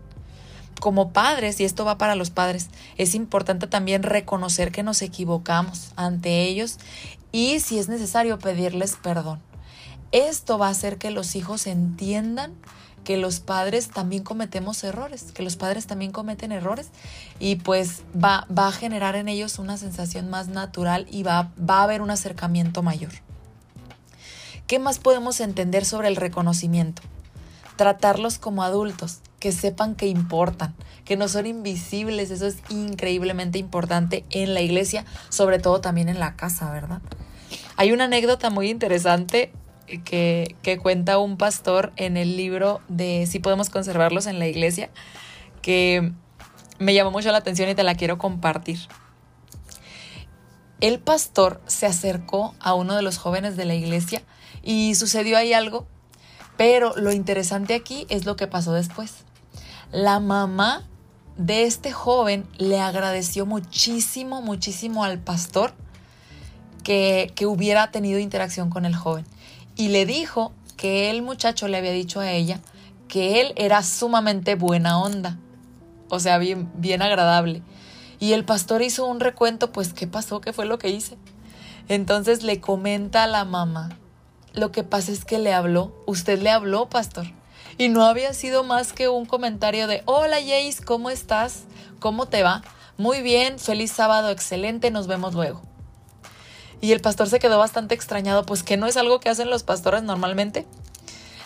Como 0.81 1.13
padres, 1.13 1.57
y 1.61 1.63
esto 1.63 1.85
va 1.85 1.97
para 1.97 2.15
los 2.15 2.29
padres, 2.29 2.67
es 2.97 3.15
importante 3.15 3.67
también 3.67 4.03
reconocer 4.03 4.73
que 4.73 4.83
nos 4.83 5.01
equivocamos 5.01 5.93
ante 5.95 6.41
ellos 6.43 6.77
y 7.31 7.61
si 7.61 7.79
es 7.79 7.87
necesario 7.87 8.37
pedirles 8.37 8.97
perdón. 9.01 9.39
Esto 10.11 10.57
va 10.57 10.67
a 10.67 10.71
hacer 10.71 10.97
que 10.97 11.09
los 11.09 11.37
hijos 11.37 11.67
entiendan 11.67 12.53
que 13.03 13.17
los 13.17 13.39
padres 13.39 13.89
también 13.89 14.23
cometemos 14.23 14.83
errores, 14.83 15.31
que 15.31 15.43
los 15.43 15.55
padres 15.55 15.87
también 15.87 16.11
cometen 16.11 16.51
errores 16.51 16.89
y 17.39 17.55
pues 17.55 18.03
va, 18.13 18.47
va 18.55 18.67
a 18.67 18.71
generar 18.71 19.15
en 19.15 19.27
ellos 19.27 19.59
una 19.59 19.77
sensación 19.77 20.29
más 20.29 20.47
natural 20.47 21.07
y 21.09 21.23
va, 21.23 21.51
va 21.57 21.79
a 21.79 21.83
haber 21.83 22.01
un 22.01 22.11
acercamiento 22.11 22.83
mayor. 22.83 23.11
¿Qué 24.67 24.79
más 24.79 24.99
podemos 24.99 25.39
entender 25.39 25.83
sobre 25.85 26.07
el 26.07 26.15
reconocimiento? 26.15 27.01
tratarlos 27.81 28.37
como 28.37 28.61
adultos, 28.61 29.21
que 29.39 29.51
sepan 29.51 29.95
que 29.95 30.05
importan, 30.05 30.75
que 31.03 31.17
no 31.17 31.27
son 31.27 31.47
invisibles, 31.47 32.29
eso 32.29 32.45
es 32.45 32.57
increíblemente 32.69 33.57
importante 33.57 34.23
en 34.29 34.53
la 34.53 34.61
iglesia, 34.61 35.03
sobre 35.29 35.57
todo 35.57 35.81
también 35.81 36.07
en 36.07 36.19
la 36.19 36.35
casa, 36.35 36.69
¿verdad? 36.71 37.01
Hay 37.77 37.91
una 37.91 38.03
anécdota 38.03 38.51
muy 38.51 38.69
interesante 38.69 39.51
que, 39.99 40.79
cuenta 40.81 41.17
un 41.17 41.37
pastor 41.37 41.91
en 41.95 42.17
el 42.17 42.37
libro 42.37 42.81
de 42.87 43.27
Si 43.27 43.39
podemos 43.39 43.69
conservarlos 43.69 44.25
en 44.27 44.39
la 44.39 44.47
iglesia, 44.47 44.89
que 45.61 46.11
me 46.79 46.93
llamó 46.93 47.11
mucho 47.11 47.31
la 47.31 47.37
atención 47.37 47.69
y 47.69 47.75
te 47.75 47.83
la 47.83 47.95
quiero 47.95 48.17
compartir. 48.17 48.79
El 50.79 50.99
pastor 50.99 51.61
se 51.67 51.85
acercó 51.85 52.55
a 52.59 52.73
uno 52.73 52.95
de 52.95 53.03
los 53.03 53.17
jóvenes 53.17 53.55
de 53.55 53.65
la 53.65 53.75
iglesia 53.75 54.23
y 54.63 54.95
sucedió 54.95 55.37
ahí 55.37 55.53
algo 55.53 55.85
pero 56.61 56.93
lo 56.95 57.11
interesante 57.11 57.73
aquí 57.73 58.05
es 58.09 58.25
lo 58.25 58.35
que 58.35 58.45
pasó 58.45 58.71
después. 58.73 59.25
La 59.91 60.19
mamá 60.19 60.87
de 61.35 61.63
este 61.63 61.91
joven 61.91 62.45
le 62.59 62.79
agradeció 62.79 63.47
muchísimo, 63.47 64.43
muchísimo 64.43 65.03
al 65.03 65.17
pastor 65.17 65.73
que, 66.83 67.31
que 67.35 67.47
hubiera 67.47 67.89
tenido 67.89 68.19
interacción 68.19 68.69
con 68.69 68.85
el 68.85 68.95
joven. 68.95 69.25
Y 69.81 69.87
le 69.87 70.05
dijo 70.05 70.51
que 70.77 71.09
el 71.09 71.23
muchacho 71.23 71.67
le 71.67 71.75
había 71.75 71.91
dicho 71.91 72.19
a 72.19 72.29
ella 72.29 72.59
que 73.07 73.41
él 73.41 73.51
era 73.55 73.81
sumamente 73.81 74.53
buena 74.53 75.01
onda, 75.01 75.39
o 76.07 76.19
sea, 76.19 76.37
bien, 76.37 76.71
bien 76.75 77.01
agradable. 77.01 77.63
Y 78.19 78.33
el 78.33 78.45
pastor 78.45 78.83
hizo 78.83 79.07
un 79.07 79.19
recuento, 79.19 79.71
pues, 79.71 79.91
¿qué 79.91 80.05
pasó? 80.05 80.39
¿Qué 80.39 80.53
fue 80.53 80.67
lo 80.67 80.77
que 80.77 80.89
hice? 80.89 81.17
Entonces 81.89 82.43
le 82.43 82.61
comenta 82.61 83.23
a 83.23 83.27
la 83.27 83.43
mamá 83.43 83.97
lo 84.53 84.71
que 84.71 84.83
pasa 84.83 85.11
es 85.11 85.25
que 85.25 85.39
le 85.39 85.51
habló, 85.51 85.95
usted 86.05 86.39
le 86.39 86.51
habló, 86.51 86.87
pastor. 86.87 87.25
Y 87.79 87.89
no 87.89 88.03
había 88.03 88.35
sido 88.35 88.63
más 88.63 88.93
que 88.93 89.09
un 89.09 89.25
comentario 89.25 89.87
de, 89.87 90.03
hola 90.05 90.37
Jace, 90.37 90.83
¿cómo 90.85 91.09
estás? 91.09 91.63
¿Cómo 91.99 92.27
te 92.27 92.43
va? 92.43 92.61
Muy 92.99 93.23
bien, 93.23 93.57
feliz 93.57 93.91
sábado, 93.91 94.29
excelente, 94.29 94.91
nos 94.91 95.07
vemos 95.07 95.33
luego. 95.33 95.70
Y 96.81 96.91
el 96.91 96.99
pastor 96.99 97.29
se 97.29 97.39
quedó 97.39 97.59
bastante 97.59 97.95
extrañado, 97.95 98.45
pues 98.45 98.63
que 98.63 98.75
no 98.75 98.87
es 98.87 98.97
algo 98.97 99.19
que 99.19 99.29
hacen 99.29 99.49
los 99.49 99.63
pastores 99.63 100.03
normalmente. 100.03 100.65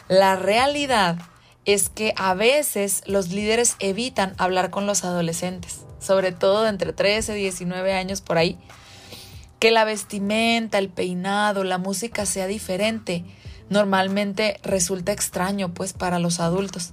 La 0.08 0.36
realidad 0.36 1.18
es 1.66 1.90
que 1.90 2.14
a 2.16 2.34
veces 2.34 3.04
los 3.06 3.30
líderes 3.30 3.76
evitan 3.80 4.34
hablar 4.38 4.70
con 4.70 4.86
los 4.86 5.04
adolescentes, 5.04 5.82
sobre 6.00 6.32
todo 6.32 6.64
de 6.64 6.70
entre 6.70 6.94
13 6.94 7.38
y 7.38 7.42
19 7.42 7.94
años 7.94 8.22
por 8.22 8.38
ahí, 8.38 8.58
que 9.60 9.72
la 9.72 9.84
vestimenta, 9.84 10.78
el 10.78 10.90
peinado, 10.90 11.64
la 11.64 11.80
música 11.80 12.26
sea 12.26 12.48
diferente, 12.48 13.26
normalmente 13.70 14.60
resulta 14.64 15.12
extraño 15.12 15.74
pues 15.74 15.94
para 15.94 16.20
los 16.20 16.40
adultos. 16.40 16.92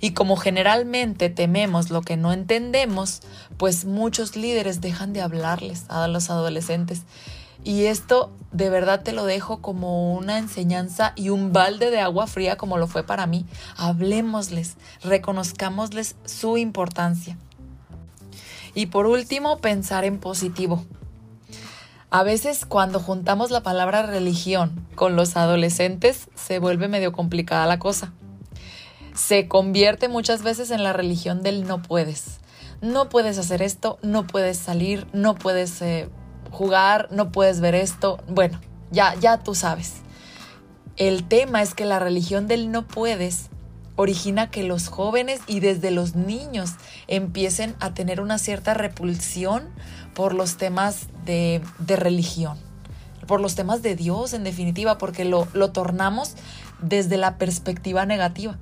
Y 0.00 0.12
como 0.12 0.36
generalmente 0.36 1.30
tememos 1.30 1.90
lo 1.90 2.02
que 2.02 2.16
no 2.16 2.32
entendemos, 2.32 3.20
pues 3.56 3.84
muchos 3.84 4.36
líderes 4.36 4.80
dejan 4.80 5.12
de 5.12 5.22
hablarles 5.22 5.84
a 5.88 6.06
los 6.08 6.30
adolescentes. 6.30 7.02
Y 7.64 7.84
esto 7.84 8.32
de 8.50 8.70
verdad 8.70 9.02
te 9.02 9.12
lo 9.12 9.24
dejo 9.24 9.62
como 9.62 10.14
una 10.14 10.38
enseñanza 10.38 11.12
y 11.16 11.30
un 11.30 11.52
balde 11.52 11.90
de 11.90 12.00
agua 12.00 12.26
fría 12.26 12.56
como 12.56 12.76
lo 12.76 12.86
fue 12.86 13.02
para 13.02 13.26
mí. 13.26 13.46
Hablemosles, 13.76 14.76
reconozcámosles 15.02 16.16
su 16.24 16.56
importancia. 16.56 17.38
Y 18.74 18.86
por 18.86 19.06
último, 19.06 19.58
pensar 19.58 20.04
en 20.04 20.18
positivo. 20.18 20.84
A 22.10 22.24
veces 22.24 22.66
cuando 22.66 23.00
juntamos 23.00 23.50
la 23.50 23.62
palabra 23.62 24.02
religión 24.02 24.86
con 24.94 25.16
los 25.16 25.36
adolescentes 25.36 26.28
se 26.34 26.58
vuelve 26.58 26.88
medio 26.88 27.12
complicada 27.12 27.66
la 27.66 27.78
cosa. 27.78 28.12
Se 29.14 29.48
convierte 29.48 30.08
muchas 30.08 30.42
veces 30.42 30.70
en 30.70 30.82
la 30.82 30.92
religión 30.92 31.42
del 31.42 31.66
no 31.66 31.80
puedes. 31.80 32.40
No 32.82 33.08
puedes 33.08 33.38
hacer 33.38 33.62
esto, 33.62 33.98
no 34.02 34.26
puedes 34.26 34.58
salir, 34.58 35.06
no 35.12 35.36
puedes 35.36 35.80
eh, 35.80 36.08
jugar, 36.52 37.08
no 37.10 37.32
puedes 37.32 37.60
ver 37.60 37.74
esto. 37.74 38.18
Bueno, 38.28 38.60
ya, 38.92 39.14
ya 39.16 39.38
tú 39.38 39.54
sabes. 39.54 39.94
El 40.96 41.24
tema 41.24 41.62
es 41.62 41.74
que 41.74 41.84
la 41.84 41.98
religión 41.98 42.46
del 42.46 42.70
no 42.70 42.86
puedes 42.86 43.48
origina 43.96 44.50
que 44.50 44.62
los 44.62 44.88
jóvenes 44.88 45.40
y 45.46 45.60
desde 45.60 45.90
los 45.90 46.14
niños 46.14 46.72
empiecen 47.08 47.74
a 47.80 47.94
tener 47.94 48.20
una 48.20 48.38
cierta 48.38 48.74
repulsión 48.74 49.68
por 50.14 50.34
los 50.34 50.56
temas 50.56 51.06
de, 51.24 51.62
religión, 51.86 52.58
por 53.26 53.40
los 53.40 53.54
temas 53.54 53.82
de 53.82 53.96
Dios 53.96 54.32
en 54.32 54.44
definitiva, 54.44 54.98
porque 54.98 55.24
lo, 55.24 55.46
lo 55.52 55.72
tornamos 55.72 56.34
desde 56.80 57.16
la 57.16 57.38
perspectiva 57.38 58.06
negativa. 58.06 58.58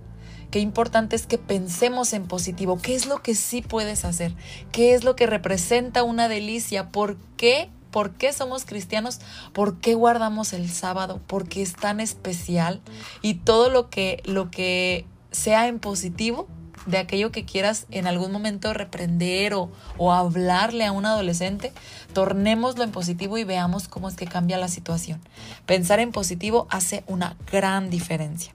Qué 0.51 0.59
importante 0.59 1.15
es 1.15 1.27
que 1.27 1.39
pensemos 1.39 2.13
en 2.13 2.27
positivo. 2.27 2.79
¿Qué 2.83 2.97
es 2.97 3.07
lo 3.07 3.23
que 3.23 3.37
sí 3.37 3.63
puedes 3.63 4.05
hacer? 4.05 4.35
¿Qué 4.73 4.95
es 4.95 5.05
lo 5.05 5.15
que 5.15 5.27
representa 5.27 6.03
una 6.03 6.29
delicia? 6.29 6.89
¿Por 6.89 7.17
qué? 7.37 7.71
¿Por 7.91 8.13
qué 8.13 8.33
somos 8.33 8.65
cristianos? 8.65 9.21
¿Por 9.53 9.79
qué 9.79 9.95
guardamos 9.95 10.53
el 10.53 10.71
sábado? 10.71 11.21
¿Por 11.27 11.49
qué 11.49 11.63
es 11.63 11.75
tan 11.75 12.01
especial? 12.01 12.81
Y 13.23 13.35
todo 13.35 13.69
lo 13.71 13.91
que, 13.91 14.23
lo 14.25 14.51
que 14.51 15.07
sea 15.31 15.69
en 15.69 15.79
positivo 15.79 16.49
de 16.87 16.99
aquello 16.99 17.31
que 17.31 17.45
quieras 17.45 17.87
en 17.91 18.07
algún 18.07 18.33
momento 18.33 18.73
reprender 18.73 19.55
o, 19.55 19.71
o, 19.99 20.13
hablarle 20.13 20.87
a 20.87 20.93
un 20.93 21.05
adolescente, 21.05 21.73
tornémoslo 22.15 22.85
en 22.85 22.91
positivo 22.91 23.37
y 23.39 23.45
veamos 23.45 23.89
cómo 23.89 24.09
es 24.09 24.17
que 24.17 24.27
cambia 24.27 24.59
la 24.59 24.69
situación. 24.69 25.21
Pensar 25.67 26.01
en 26.01 26.13
positivo 26.13 26.67
hace 26.71 27.05
una 27.07 27.37
gran 27.53 27.91
diferencia. 27.91 28.55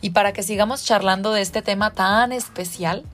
Y 0.00 0.10
para 0.10 0.32
que 0.32 0.42
sigamos 0.42 0.84
charlando 0.84 1.32
de 1.32 1.40
este 1.40 1.62
tema 1.62 1.92
tan 1.92 2.32
especial, 2.32 3.04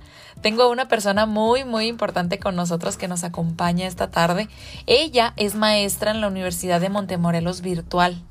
tengo 0.43 0.71
una 0.71 0.89
persona 0.89 1.27
muy, 1.27 1.65
muy 1.65 1.87
importante 1.87 2.39
con 2.39 2.57
nosotros 2.57 2.97
que 2.97 3.09
nos 3.09 3.25
acompaña 3.25 3.87
esta 3.87 4.11
tarde. 4.11 4.49
Ella 4.87 5.35
es 5.37 5.55
maestra 5.55 6.11
en 6.11 6.21
la 6.21 6.29
Universidad 6.29 6.81
de 6.81 6.89
Montemorelos 6.89 7.61
Virtual 7.61 8.23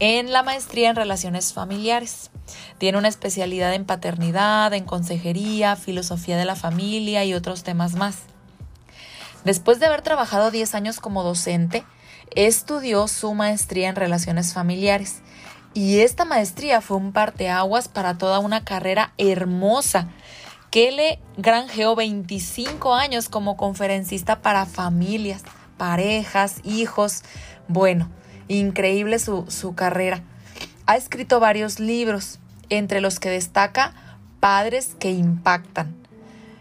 en 0.00 0.32
la 0.32 0.42
maestría 0.42 0.90
en 0.90 0.96
relaciones 0.96 1.52
familiares. 1.52 2.30
Tiene 2.78 2.98
una 2.98 3.08
especialidad 3.08 3.74
en 3.74 3.84
paternidad, 3.84 4.72
en 4.72 4.84
consejería, 4.84 5.76
filosofía 5.76 6.36
de 6.36 6.46
la 6.46 6.56
familia 6.56 7.24
y 7.24 7.34
otros 7.34 7.62
temas 7.62 7.94
más. 7.94 8.16
Después 9.44 9.78
de 9.78 9.86
haber 9.86 10.02
trabajado 10.02 10.50
10 10.50 10.74
años 10.74 11.00
como 11.00 11.22
docente, 11.22 11.84
estudió 12.34 13.08
su 13.08 13.34
maestría 13.34 13.88
en 13.88 13.96
relaciones 13.96 14.52
familiares 14.52 15.22
Y 15.72 16.00
esta 16.00 16.24
maestría 16.24 16.80
fue 16.80 16.96
un 16.96 17.12
parteaguas 17.12 17.88
para 17.88 18.18
toda 18.18 18.40
una 18.40 18.64
carrera 18.64 19.12
hermosa 19.18 20.08
que 20.70 20.92
le 20.92 21.18
granjeó 21.36 21.96
25 21.96 22.94
años 22.94 23.28
como 23.28 23.56
conferencista 23.56 24.40
para 24.40 24.66
familias, 24.66 25.42
parejas, 25.76 26.60
hijos. 26.64 27.22
Bueno, 27.68 28.10
increíble 28.48 29.18
su, 29.18 29.46
su 29.48 29.74
carrera. 29.74 30.22
Ha 30.86 30.96
escrito 30.96 31.40
varios 31.40 31.80
libros, 31.80 32.38
entre 32.68 33.00
los 33.00 33.20
que 33.20 33.30
destaca 33.30 33.94
Padres 34.38 34.94
que 34.98 35.10
Impactan. 35.10 35.94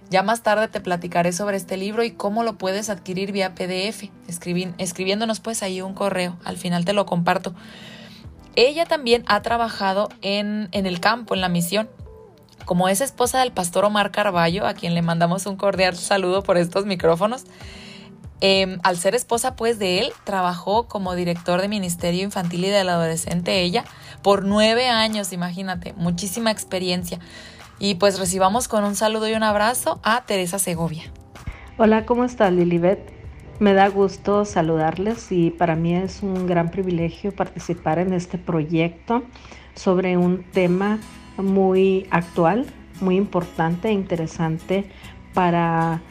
Ya 0.10 0.24
más 0.24 0.42
tarde 0.42 0.68
te 0.68 0.82
platicaré 0.82 1.32
sobre 1.32 1.56
este 1.56 1.78
libro 1.78 2.04
y 2.04 2.12
cómo 2.12 2.44
lo 2.44 2.58
puedes 2.58 2.90
adquirir 2.90 3.32
vía 3.32 3.54
PDF, 3.54 4.10
escribiéndonos 4.28 5.40
pues 5.40 5.62
ahí 5.62 5.82
un 5.82 5.94
correo, 5.94 6.36
al 6.44 6.58
final 6.58 6.84
te 6.84 6.94
lo 6.94 7.06
comparto. 7.06 7.54
Ella 8.56 8.86
también 8.86 9.24
ha 9.28 9.42
trabajado 9.44 10.10
en, 10.22 10.68
en 10.72 10.88
el 10.88 11.00
campo, 11.00 11.36
en 11.36 11.42
la 11.42 11.50
misión. 11.50 11.90
Como 12.70 12.88
es 12.88 13.02
esposa 13.02 13.40
del 13.40 13.52
pastor 13.52 13.84
Omar 13.84 14.12
Carballo, 14.12 14.68
a 14.68 14.76
quien 14.76 14.94
le 14.94 15.02
mandamos 15.02 15.48
un 15.48 15.56
cordial 15.56 15.96
saludo 15.96 16.44
por 16.44 16.56
estos 16.56 16.86
micrófonos, 16.86 17.46
Em, 18.42 18.80
al 18.84 18.98
ser 18.98 19.16
esposa 19.16 19.56
pues 19.56 19.80
de 19.80 20.00
él, 20.00 20.12
trabajó 20.24 20.88
como 20.88 21.16
director 21.16 21.62
de 21.62 21.68
Ministerio 21.68 22.24
Infantil 22.24 22.66
y 22.66 22.70
del 22.70 22.88
Adolescente 22.88 23.62
ella 23.62 23.84
por 24.22 24.46
nueve 24.46 24.88
años, 24.88 25.34
imagínate, 25.34 25.94
muchísima 25.94 26.52
experiencia. 26.52 27.20
Y 27.80 27.96
pues 27.96 28.20
recibamos 28.20 28.68
con 28.68 28.84
un 28.84 28.96
saludo 28.96 29.28
y 29.28 29.34
un 29.34 29.44
abrazo 29.44 30.00
a 30.04 30.24
Teresa 30.26 30.60
Segovia. 30.60 31.04
Hola, 31.78 32.06
¿cómo 32.06 32.24
estás 32.24 32.54
Lilibet? 32.54 33.12
Me 33.60 33.74
da 33.74 33.90
gusto 33.90 34.46
saludarles 34.46 35.32
y 35.32 35.50
para 35.50 35.76
mí 35.76 35.96
es 35.96 36.22
un 36.22 36.46
gran 36.46 36.72
privilegio 36.72 37.34
participar 37.34 37.98
en 38.00 38.14
este 38.14 38.38
proyecto 38.38 39.24
sobre 39.76 40.18
un 40.18 40.44
tema 40.44 41.00
muy 41.44 42.08
actual, 42.12 42.66
muy 43.02 43.16
importante 43.16 43.90
e 43.90 43.94
interesante 43.94 44.90
para 45.34 46.02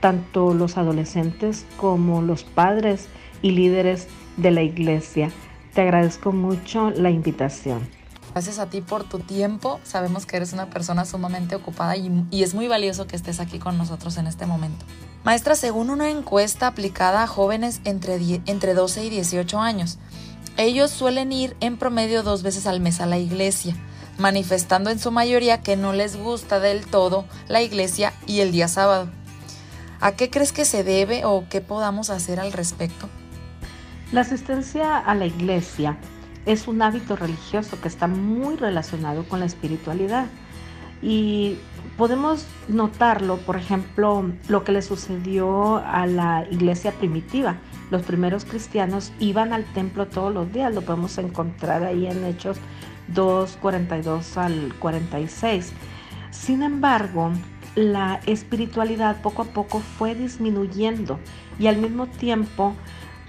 tanto 0.00 0.54
los 0.54 0.76
adolescentes 0.76 1.66
como 1.76 2.22
los 2.22 2.44
padres 2.44 3.08
y 3.42 3.50
líderes 3.50 4.08
de 4.36 4.50
la 4.50 4.62
iglesia. 4.62 5.30
Te 5.74 5.82
agradezco 5.82 6.32
mucho 6.32 6.90
la 6.90 7.10
invitación. 7.10 7.88
Gracias 8.32 8.58
a 8.58 8.70
ti 8.70 8.80
por 8.82 9.04
tu 9.04 9.18
tiempo. 9.20 9.80
Sabemos 9.84 10.26
que 10.26 10.36
eres 10.36 10.52
una 10.52 10.70
persona 10.70 11.04
sumamente 11.04 11.54
ocupada 11.54 11.96
y, 11.96 12.42
es 12.42 12.54
muy 12.54 12.68
valioso 12.68 13.06
que 13.06 13.16
estés 13.16 13.40
aquí 13.40 13.58
con 13.58 13.78
nosotros 13.78 14.16
en 14.16 14.26
este 14.26 14.46
momento. 14.46 14.84
Maestra, 15.24 15.56
según 15.56 15.90
una 15.90 16.10
encuesta 16.10 16.68
aplicada 16.68 17.24
a 17.24 17.26
jóvenes 17.26 17.80
entre, 17.84 18.18
entre 18.46 18.74
12 18.74 19.06
y 19.06 19.10
18 19.10 19.58
años, 19.58 19.98
ellos 20.56 20.90
suelen 20.90 21.32
ir 21.32 21.56
en 21.60 21.76
promedio 21.78 22.22
dos 22.22 22.42
veces 22.42 22.66
al 22.66 22.80
mes 22.80 23.00
a 23.00 23.06
la 23.06 23.18
iglesia, 23.18 23.76
manifestando 24.18 24.90
en 24.90 24.98
su 24.98 25.10
mayoría 25.10 25.62
que 25.62 25.76
no 25.76 25.92
les 25.92 26.16
gusta 26.16 26.60
del 26.60 26.86
todo 26.86 27.24
la 27.48 27.62
iglesia 27.62 28.12
y 28.26 28.40
el 28.40 28.52
día 28.52 28.68
sábado. 28.68 29.08
¿A 30.00 30.12
qué 30.12 30.30
crees 30.30 30.52
que 30.52 30.64
se 30.64 30.84
debe 30.84 31.24
o 31.24 31.44
qué 31.48 31.60
podamos 31.60 32.10
hacer 32.10 32.38
al 32.38 32.52
respecto? 32.52 33.08
La 34.12 34.22
asistencia 34.22 34.98
a 34.98 35.14
la 35.14 35.26
iglesia 35.26 35.98
es 36.46 36.68
un 36.68 36.82
hábito 36.82 37.16
religioso 37.16 37.80
que 37.80 37.88
está 37.88 38.06
muy 38.06 38.56
relacionado 38.56 39.24
con 39.28 39.40
la 39.40 39.46
espiritualidad 39.46 40.26
y 41.02 41.58
podemos 41.96 42.46
notarlo, 42.68 43.36
por 43.38 43.56
ejemplo, 43.56 44.30
lo 44.48 44.64
que 44.64 44.72
le 44.72 44.82
sucedió 44.82 45.76
a 45.76 46.06
la 46.06 46.46
iglesia 46.50 46.92
primitiva. 46.92 47.58
Los 47.90 48.02
primeros 48.02 48.44
cristianos 48.44 49.12
iban 49.20 49.52
al 49.52 49.64
templo 49.64 50.06
todos 50.06 50.32
los 50.32 50.52
días, 50.52 50.74
lo 50.74 50.82
podemos 50.82 51.18
encontrar 51.18 51.84
ahí 51.84 52.06
en 52.06 52.24
Hechos 52.24 52.56
2, 53.14 53.58
42 53.60 54.36
al 54.36 54.74
46. 54.78 55.72
Sin 56.30 56.62
embargo, 56.62 57.32
la 57.74 58.20
espiritualidad 58.26 59.20
poco 59.22 59.42
a 59.42 59.46
poco 59.46 59.80
fue 59.80 60.14
disminuyendo 60.14 61.18
y 61.58 61.68
al 61.68 61.78
mismo 61.78 62.06
tiempo 62.06 62.74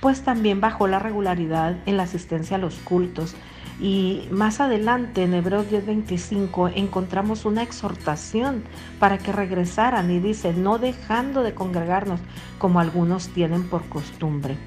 pues 0.01 0.21
también 0.21 0.61
bajó 0.61 0.87
la 0.87 0.99
regularidad 0.99 1.77
en 1.85 1.97
la 1.97 2.03
asistencia 2.03 2.55
a 2.57 2.59
los 2.59 2.75
cultos. 2.75 3.35
Y 3.81 4.27
más 4.31 4.59
adelante 4.59 5.23
en 5.23 5.33
Hebreos 5.33 5.67
10:25 5.69 6.71
encontramos 6.75 7.45
una 7.45 7.63
exhortación 7.63 8.63
para 8.99 9.17
que 9.17 9.31
regresaran 9.31 10.11
y 10.11 10.19
dice, 10.19 10.53
no 10.53 10.79
dejando 10.79 11.43
de 11.43 11.53
congregarnos 11.53 12.19
como 12.57 12.79
algunos 12.79 13.29
tienen 13.29 13.69
por 13.69 13.87
costumbre. 13.87 14.57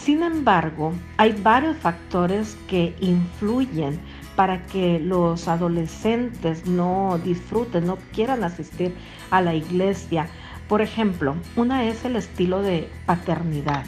Sin 0.00 0.22
embargo, 0.22 0.94
hay 1.18 1.32
varios 1.32 1.76
factores 1.76 2.56
que 2.66 2.96
influyen 3.00 4.00
para 4.38 4.64
que 4.66 5.00
los 5.00 5.48
adolescentes 5.48 6.64
no 6.64 7.18
disfruten, 7.24 7.86
no 7.86 7.98
quieran 8.12 8.44
asistir 8.44 8.94
a 9.32 9.40
la 9.40 9.52
iglesia. 9.52 10.28
Por 10.68 10.80
ejemplo, 10.80 11.34
una 11.56 11.82
es 11.86 12.04
el 12.04 12.14
estilo 12.14 12.62
de 12.62 12.88
paternidad. 13.04 13.84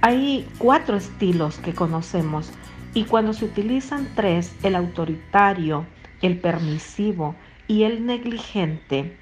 Hay 0.00 0.48
cuatro 0.56 0.96
estilos 0.96 1.58
que 1.58 1.74
conocemos 1.74 2.52
y 2.94 3.04
cuando 3.04 3.34
se 3.34 3.44
utilizan 3.44 4.08
tres, 4.14 4.50
el 4.62 4.76
autoritario, 4.76 5.84
el 6.22 6.38
permisivo 6.38 7.34
y 7.68 7.82
el 7.82 8.06
negligente, 8.06 9.18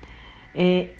eh, 0.54 0.96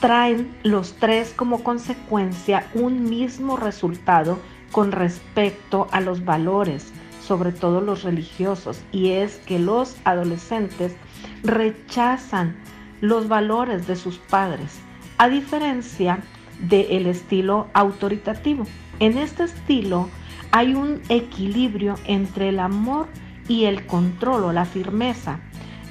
traen 0.00 0.52
los 0.64 0.94
tres 0.96 1.32
como 1.36 1.62
consecuencia 1.62 2.66
un 2.74 3.08
mismo 3.08 3.56
resultado 3.56 4.40
con 4.72 4.90
respecto 4.90 5.86
a 5.92 6.00
los 6.00 6.24
valores 6.24 6.92
sobre 7.26 7.52
todo 7.52 7.80
los 7.80 8.02
religiosos, 8.02 8.80
y 8.92 9.10
es 9.10 9.36
que 9.46 9.58
los 9.58 9.96
adolescentes 10.04 10.94
rechazan 11.42 12.56
los 13.00 13.28
valores 13.28 13.86
de 13.86 13.96
sus 13.96 14.18
padres, 14.18 14.78
a 15.18 15.28
diferencia 15.28 16.22
del 16.60 17.06
estilo 17.06 17.68
autoritativo. 17.74 18.64
En 19.00 19.18
este 19.18 19.44
estilo 19.44 20.08
hay 20.52 20.74
un 20.74 21.00
equilibrio 21.08 21.96
entre 22.06 22.50
el 22.50 22.60
amor 22.60 23.08
y 23.48 23.64
el 23.64 23.86
control 23.86 24.44
o 24.44 24.52
la 24.52 24.64
firmeza. 24.64 25.40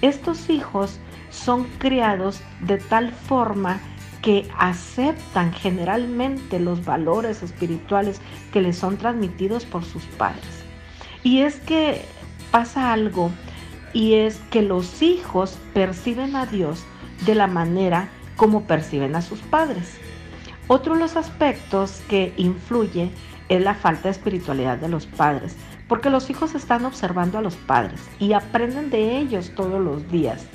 Estos 0.01 0.49
hijos 0.49 0.99
son 1.29 1.65
criados 1.79 2.41
de 2.61 2.77
tal 2.77 3.11
forma 3.11 3.79
que 4.21 4.47
aceptan 4.57 5.51
generalmente 5.51 6.59
los 6.59 6.85
valores 6.85 7.43
espirituales 7.43 8.21
que 8.53 8.61
les 8.61 8.77
son 8.77 8.97
transmitidos 8.97 9.65
por 9.65 9.83
sus 9.83 10.03
padres. 10.17 10.62
Y 11.23 11.39
es 11.39 11.55
que 11.61 12.05
pasa 12.51 12.93
algo 12.93 13.31
y 13.93 14.15
es 14.15 14.37
que 14.51 14.61
los 14.61 15.01
hijos 15.01 15.57
perciben 15.73 16.35
a 16.35 16.45
Dios 16.45 16.83
de 17.25 17.35
la 17.35 17.47
manera 17.47 18.09
como 18.35 18.63
perciben 18.63 19.15
a 19.15 19.21
sus 19.21 19.39
padres. 19.39 19.97
Otro 20.67 20.95
de 20.95 20.99
los 20.99 21.15
aspectos 21.15 22.01
que 22.09 22.33
influye 22.37 23.11
es 23.49 23.61
la 23.61 23.75
falta 23.75 24.03
de 24.03 24.11
espiritualidad 24.11 24.77
de 24.77 24.89
los 24.89 25.05
padres, 25.05 25.55
porque 25.87 26.09
los 26.09 26.29
hijos 26.29 26.55
están 26.55 26.85
observando 26.85 27.37
a 27.37 27.41
los 27.41 27.55
padres 27.55 28.01
y 28.19 28.33
aprenden 28.33 28.89
de 28.89 29.17
ellos 29.17 29.51
todos 29.55 29.81
los 29.81 30.09
días. 30.09 30.45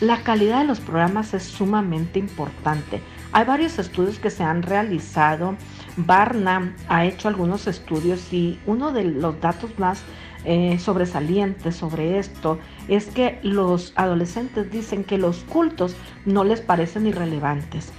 La 0.00 0.22
calidad 0.22 0.60
de 0.60 0.66
los 0.66 0.80
programas 0.80 1.34
es 1.34 1.42
sumamente 1.42 2.18
importante. 2.18 3.00
Hay 3.32 3.44
varios 3.44 3.78
estudios 3.78 4.18
que 4.18 4.30
se 4.30 4.44
han 4.44 4.62
realizado 4.62 5.56
Barna 5.98 6.74
ha 6.88 7.04
hecho 7.04 7.28
algunos 7.28 7.66
estudios 7.66 8.32
y 8.32 8.58
uno 8.66 8.92
de 8.92 9.04
los 9.04 9.40
datos 9.40 9.78
más 9.78 10.02
eh, 10.44 10.78
sobresalientes 10.78 11.74
sobre 11.74 12.18
esto 12.18 12.58
es 12.86 13.06
que 13.06 13.40
los 13.42 13.92
adolescentes 13.96 14.70
dicen 14.70 15.02
que 15.02 15.18
los 15.18 15.38
cultos 15.38 15.96
no 16.24 16.44
les 16.44 16.60
parecen 16.60 17.08
irrelevantes. 17.08 17.92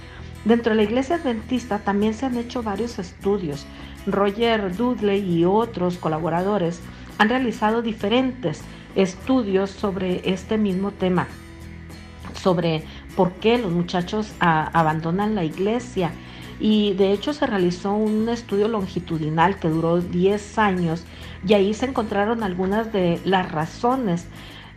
Dentro 0.46 0.70
de 0.70 0.76
la 0.76 0.82
iglesia 0.84 1.16
adventista 1.16 1.80
también 1.80 2.14
se 2.14 2.24
han 2.24 2.38
hecho 2.38 2.62
varios 2.62 2.98
estudios. 2.98 3.66
Roger 4.06 4.74
Dudley 4.74 5.20
y 5.20 5.44
otros 5.44 5.98
colaboradores 5.98 6.80
han 7.18 7.28
realizado 7.28 7.82
diferentes 7.82 8.62
estudios 8.96 9.68
sobre 9.70 10.22
este 10.24 10.56
mismo 10.56 10.90
tema, 10.92 11.28
sobre 12.34 12.82
por 13.14 13.32
qué 13.32 13.58
los 13.58 13.70
muchachos 13.70 14.32
ah, 14.40 14.70
abandonan 14.72 15.34
la 15.34 15.44
iglesia 15.44 16.12
y 16.60 16.92
de 16.92 17.12
hecho 17.12 17.32
se 17.32 17.46
realizó 17.46 17.92
un 17.92 18.28
estudio 18.28 18.68
longitudinal 18.68 19.58
que 19.58 19.68
duró 19.68 20.00
10 20.00 20.58
años 20.58 21.04
y 21.46 21.54
ahí 21.54 21.72
se 21.72 21.86
encontraron 21.86 22.42
algunas 22.42 22.92
de 22.92 23.20
las 23.24 23.50
razones. 23.50 24.26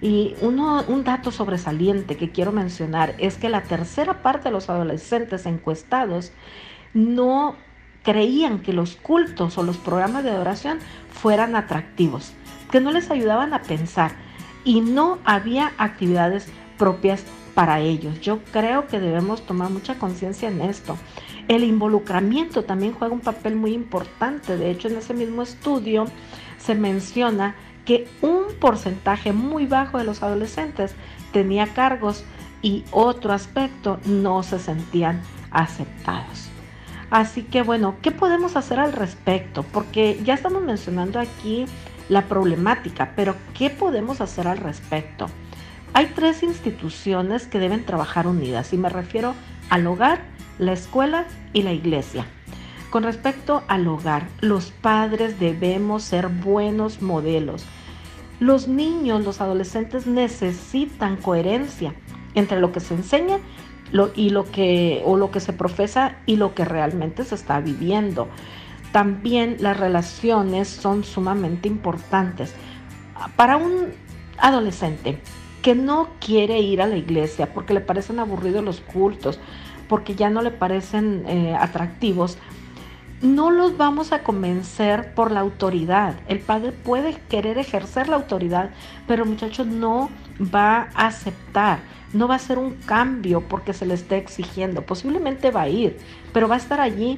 Y 0.01 0.35
uno, 0.41 0.83
un 0.87 1.03
dato 1.03 1.31
sobresaliente 1.31 2.17
que 2.17 2.31
quiero 2.31 2.51
mencionar 2.51 3.15
es 3.19 3.35
que 3.37 3.49
la 3.49 3.63
tercera 3.63 4.21
parte 4.21 4.49
de 4.49 4.53
los 4.53 4.69
adolescentes 4.69 5.45
encuestados 5.45 6.31
no 6.93 7.55
creían 8.03 8.59
que 8.59 8.73
los 8.73 8.95
cultos 8.95 9.57
o 9.57 9.63
los 9.63 9.77
programas 9.77 10.23
de 10.23 10.31
adoración 10.31 10.79
fueran 11.09 11.55
atractivos, 11.55 12.33
que 12.71 12.81
no 12.81 12.91
les 12.91 13.11
ayudaban 13.11 13.53
a 13.53 13.61
pensar 13.61 14.11
y 14.65 14.81
no 14.81 15.19
había 15.25 15.73
actividades 15.77 16.47
propias 16.77 17.23
para 17.53 17.79
ellos. 17.79 18.19
Yo 18.21 18.39
creo 18.51 18.87
que 18.87 18.99
debemos 18.99 19.45
tomar 19.45 19.69
mucha 19.69 19.95
conciencia 19.95 20.49
en 20.49 20.61
esto. 20.61 20.97
El 21.47 21.63
involucramiento 21.63 22.63
también 22.63 22.93
juega 22.93 23.13
un 23.13 23.19
papel 23.19 23.55
muy 23.55 23.73
importante. 23.73 24.57
De 24.57 24.71
hecho, 24.71 24.87
en 24.87 24.97
ese 24.97 25.13
mismo 25.13 25.41
estudio 25.41 26.05
se 26.57 26.75
menciona 26.75 27.55
que 27.85 28.07
un 28.21 28.45
porcentaje 28.59 29.33
muy 29.33 29.65
bajo 29.65 29.97
de 29.97 30.05
los 30.05 30.23
adolescentes 30.23 30.95
tenía 31.31 31.67
cargos 31.67 32.23
y 32.61 32.85
otro 32.91 33.33
aspecto 33.33 33.99
no 34.05 34.41
se 34.43 34.59
sentían 34.59 35.21
aceptados. 35.51 36.49
Así 37.09 37.43
que 37.43 37.61
bueno, 37.61 37.97
¿qué 38.01 38.11
podemos 38.11 38.55
hacer 38.55 38.79
al 38.79 38.93
respecto? 38.93 39.63
Porque 39.63 40.19
ya 40.23 40.33
estamos 40.33 40.63
mencionando 40.63 41.19
aquí 41.19 41.65
la 42.09 42.23
problemática, 42.23 43.11
pero 43.15 43.35
¿qué 43.53 43.69
podemos 43.69 44.21
hacer 44.21 44.47
al 44.47 44.57
respecto? 44.57 45.27
Hay 45.93 46.07
tres 46.15 46.41
instituciones 46.41 47.45
que 47.45 47.59
deben 47.59 47.85
trabajar 47.85 48.25
unidas 48.25 48.73
y 48.73 48.77
me 48.77 48.89
refiero 48.89 49.35
al 49.69 49.85
hogar, 49.85 50.21
la 50.59 50.73
escuela 50.73 51.25
y 51.53 51.63
la 51.63 51.71
iglesia. 51.71 52.25
Con 52.89 53.03
respecto 53.03 53.63
al 53.67 53.87
hogar, 53.87 54.27
los 54.39 54.71
padres 54.71 55.39
debemos 55.39 56.03
ser 56.03 56.27
buenos 56.27 57.01
modelos. 57.01 57.65
Los 58.39 58.67
niños, 58.67 59.23
los 59.23 59.41
adolescentes 59.41 60.05
necesitan 60.05 61.17
coherencia 61.17 61.95
entre 62.35 62.59
lo 62.59 62.71
que 62.71 62.79
se 62.79 62.93
enseña 62.93 63.39
y 64.15 64.29
lo 64.29 64.45
que 64.51 65.01
o 65.05 65.17
lo 65.17 65.31
que 65.31 65.39
se 65.39 65.53
profesa 65.53 66.17
y 66.25 66.35
lo 66.35 66.53
que 66.53 66.65
realmente 66.65 67.23
se 67.23 67.35
está 67.35 67.59
viviendo. 67.59 68.27
También 68.91 69.57
las 69.59 69.79
relaciones 69.79 70.67
son 70.67 71.03
sumamente 71.03 71.67
importantes. 71.67 72.53
Para 73.35 73.57
un 73.57 73.87
adolescente 74.37 75.19
que 75.61 75.73
no 75.73 76.09
quiere 76.19 76.59
ir 76.59 76.81
a 76.81 76.87
la 76.87 76.97
iglesia 76.97 77.53
porque 77.53 77.73
le 77.73 77.81
parecen 77.81 78.19
aburridos 78.19 78.63
los 78.63 78.81
cultos, 78.81 79.39
porque 79.87 80.15
ya 80.15 80.29
no 80.29 80.41
le 80.41 80.51
parecen 80.51 81.23
eh, 81.27 81.55
atractivos, 81.55 82.37
no 83.23 83.51
los 83.51 83.77
vamos 83.77 84.11
a 84.11 84.21
convencer 84.21 85.13
por 85.13 85.31
la 85.31 85.39
autoridad. 85.39 86.15
El 86.27 86.39
padre 86.39 86.73
puede 86.73 87.15
querer 87.29 87.57
ejercer 87.57 88.09
la 88.09 88.17
autoridad, 88.17 88.71
pero 89.07 89.23
el 89.23 89.29
muchacho 89.29 89.63
no 89.63 90.09
va 90.53 90.89
a 90.93 91.07
aceptar, 91.07 91.79
no 92.11 92.27
va 92.27 92.33
a 92.33 92.37
hacer 92.37 92.57
un 92.57 92.71
cambio 92.85 93.41
porque 93.47 93.73
se 93.73 93.85
le 93.85 93.93
esté 93.93 94.17
exigiendo. 94.17 94.81
Posiblemente 94.81 95.51
va 95.51 95.61
a 95.61 95.69
ir, 95.69 95.97
pero 96.33 96.49
va 96.49 96.55
a 96.55 96.57
estar 96.57 96.81
allí 96.81 97.17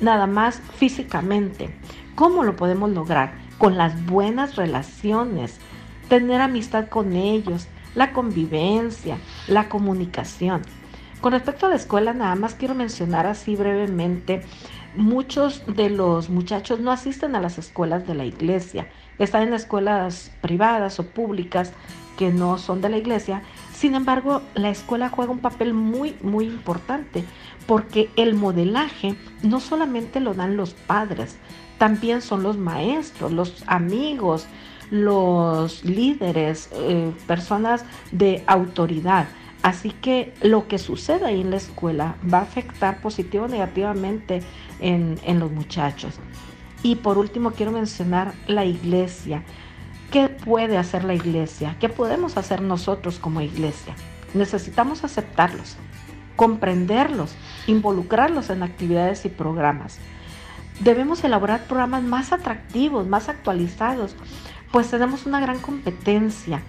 nada 0.00 0.26
más 0.26 0.60
físicamente. 0.76 1.70
¿Cómo 2.14 2.44
lo 2.44 2.54
podemos 2.54 2.90
lograr? 2.90 3.32
Con 3.56 3.78
las 3.78 4.04
buenas 4.04 4.56
relaciones, 4.56 5.58
tener 6.08 6.42
amistad 6.42 6.88
con 6.88 7.16
ellos, 7.16 7.68
la 7.94 8.12
convivencia, 8.12 9.16
la 9.46 9.70
comunicación. 9.70 10.60
Con 11.20 11.32
respecto 11.32 11.66
a 11.66 11.70
la 11.70 11.76
escuela, 11.76 12.12
nada 12.12 12.36
más 12.36 12.54
quiero 12.54 12.74
mencionar 12.74 13.26
así 13.26 13.56
brevemente 13.56 14.42
muchos 14.94 15.62
de 15.66 15.90
los 15.90 16.28
muchachos 16.28 16.80
no 16.80 16.90
asisten 16.90 17.36
a 17.36 17.40
las 17.40 17.58
escuelas 17.58 18.06
de 18.06 18.14
la 18.14 18.24
iglesia, 18.24 18.88
están 19.18 19.42
en 19.42 19.54
escuelas 19.54 20.32
privadas 20.40 20.98
o 20.98 21.06
públicas 21.06 21.72
que 22.16 22.30
no 22.30 22.58
son 22.58 22.80
de 22.80 22.88
la 22.88 22.98
iglesia. 22.98 23.42
Sin 23.72 23.94
embargo, 23.94 24.42
la 24.54 24.70
escuela 24.70 25.08
juega 25.08 25.30
un 25.30 25.38
papel 25.38 25.72
muy, 25.72 26.16
muy 26.22 26.46
importante 26.46 27.24
porque 27.66 28.10
el 28.16 28.34
modelaje 28.34 29.14
no 29.42 29.60
solamente 29.60 30.20
lo 30.20 30.34
dan 30.34 30.56
los 30.56 30.74
padres, 30.74 31.38
también 31.78 32.22
son 32.22 32.42
los 32.42 32.56
maestros, 32.56 33.30
los 33.30 33.62
amigos, 33.66 34.46
los 34.90 35.84
líderes, 35.84 36.70
eh, 36.72 37.12
personas 37.26 37.84
de 38.10 38.42
autoridad. 38.46 39.28
Así 39.62 39.90
que 39.90 40.32
lo 40.40 40.68
que 40.68 40.78
sucede 40.78 41.26
ahí 41.26 41.40
en 41.40 41.50
la 41.50 41.56
escuela 41.56 42.16
va 42.32 42.38
a 42.38 42.42
afectar 42.42 43.00
positivo 43.00 43.44
o 43.44 43.48
negativamente 43.48 44.42
en, 44.80 45.18
en 45.24 45.40
los 45.40 45.50
muchachos. 45.50 46.14
Y 46.82 46.96
por 46.96 47.18
último 47.18 47.50
quiero 47.50 47.72
mencionar 47.72 48.34
la 48.46 48.64
iglesia. 48.64 49.42
¿Qué 50.12 50.28
puede 50.28 50.78
hacer 50.78 51.04
la 51.04 51.14
iglesia? 51.14 51.76
¿Qué 51.80 51.88
podemos 51.88 52.36
hacer 52.36 52.62
nosotros 52.62 53.18
como 53.18 53.40
iglesia? 53.40 53.94
Necesitamos 54.32 55.04
aceptarlos, 55.04 55.76
comprenderlos, 56.36 57.34
involucrarlos 57.66 58.50
en 58.50 58.62
actividades 58.62 59.24
y 59.24 59.28
programas. 59.28 59.98
Debemos 60.80 61.24
elaborar 61.24 61.64
programas 61.64 62.04
más 62.04 62.32
atractivos, 62.32 63.08
más 63.08 63.28
actualizados, 63.28 64.14
pues 64.70 64.88
tenemos 64.88 65.26
una 65.26 65.40
gran 65.40 65.58
competencia 65.58 66.62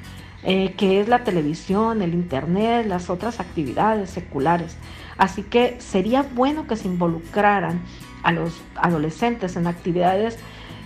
eh, 0.43 0.73
que 0.77 1.01
es 1.01 1.07
la 1.07 1.23
televisión, 1.23 2.01
el 2.01 2.13
internet, 2.13 2.85
las 2.87 3.09
otras 3.09 3.39
actividades 3.39 4.09
seculares. 4.09 4.77
Así 5.17 5.43
que 5.43 5.75
sería 5.79 6.23
bueno 6.23 6.65
que 6.65 6.77
se 6.77 6.87
involucraran 6.87 7.81
a 8.23 8.31
los 8.31 8.61
adolescentes 8.75 9.55
en 9.55 9.67
actividades 9.67 10.37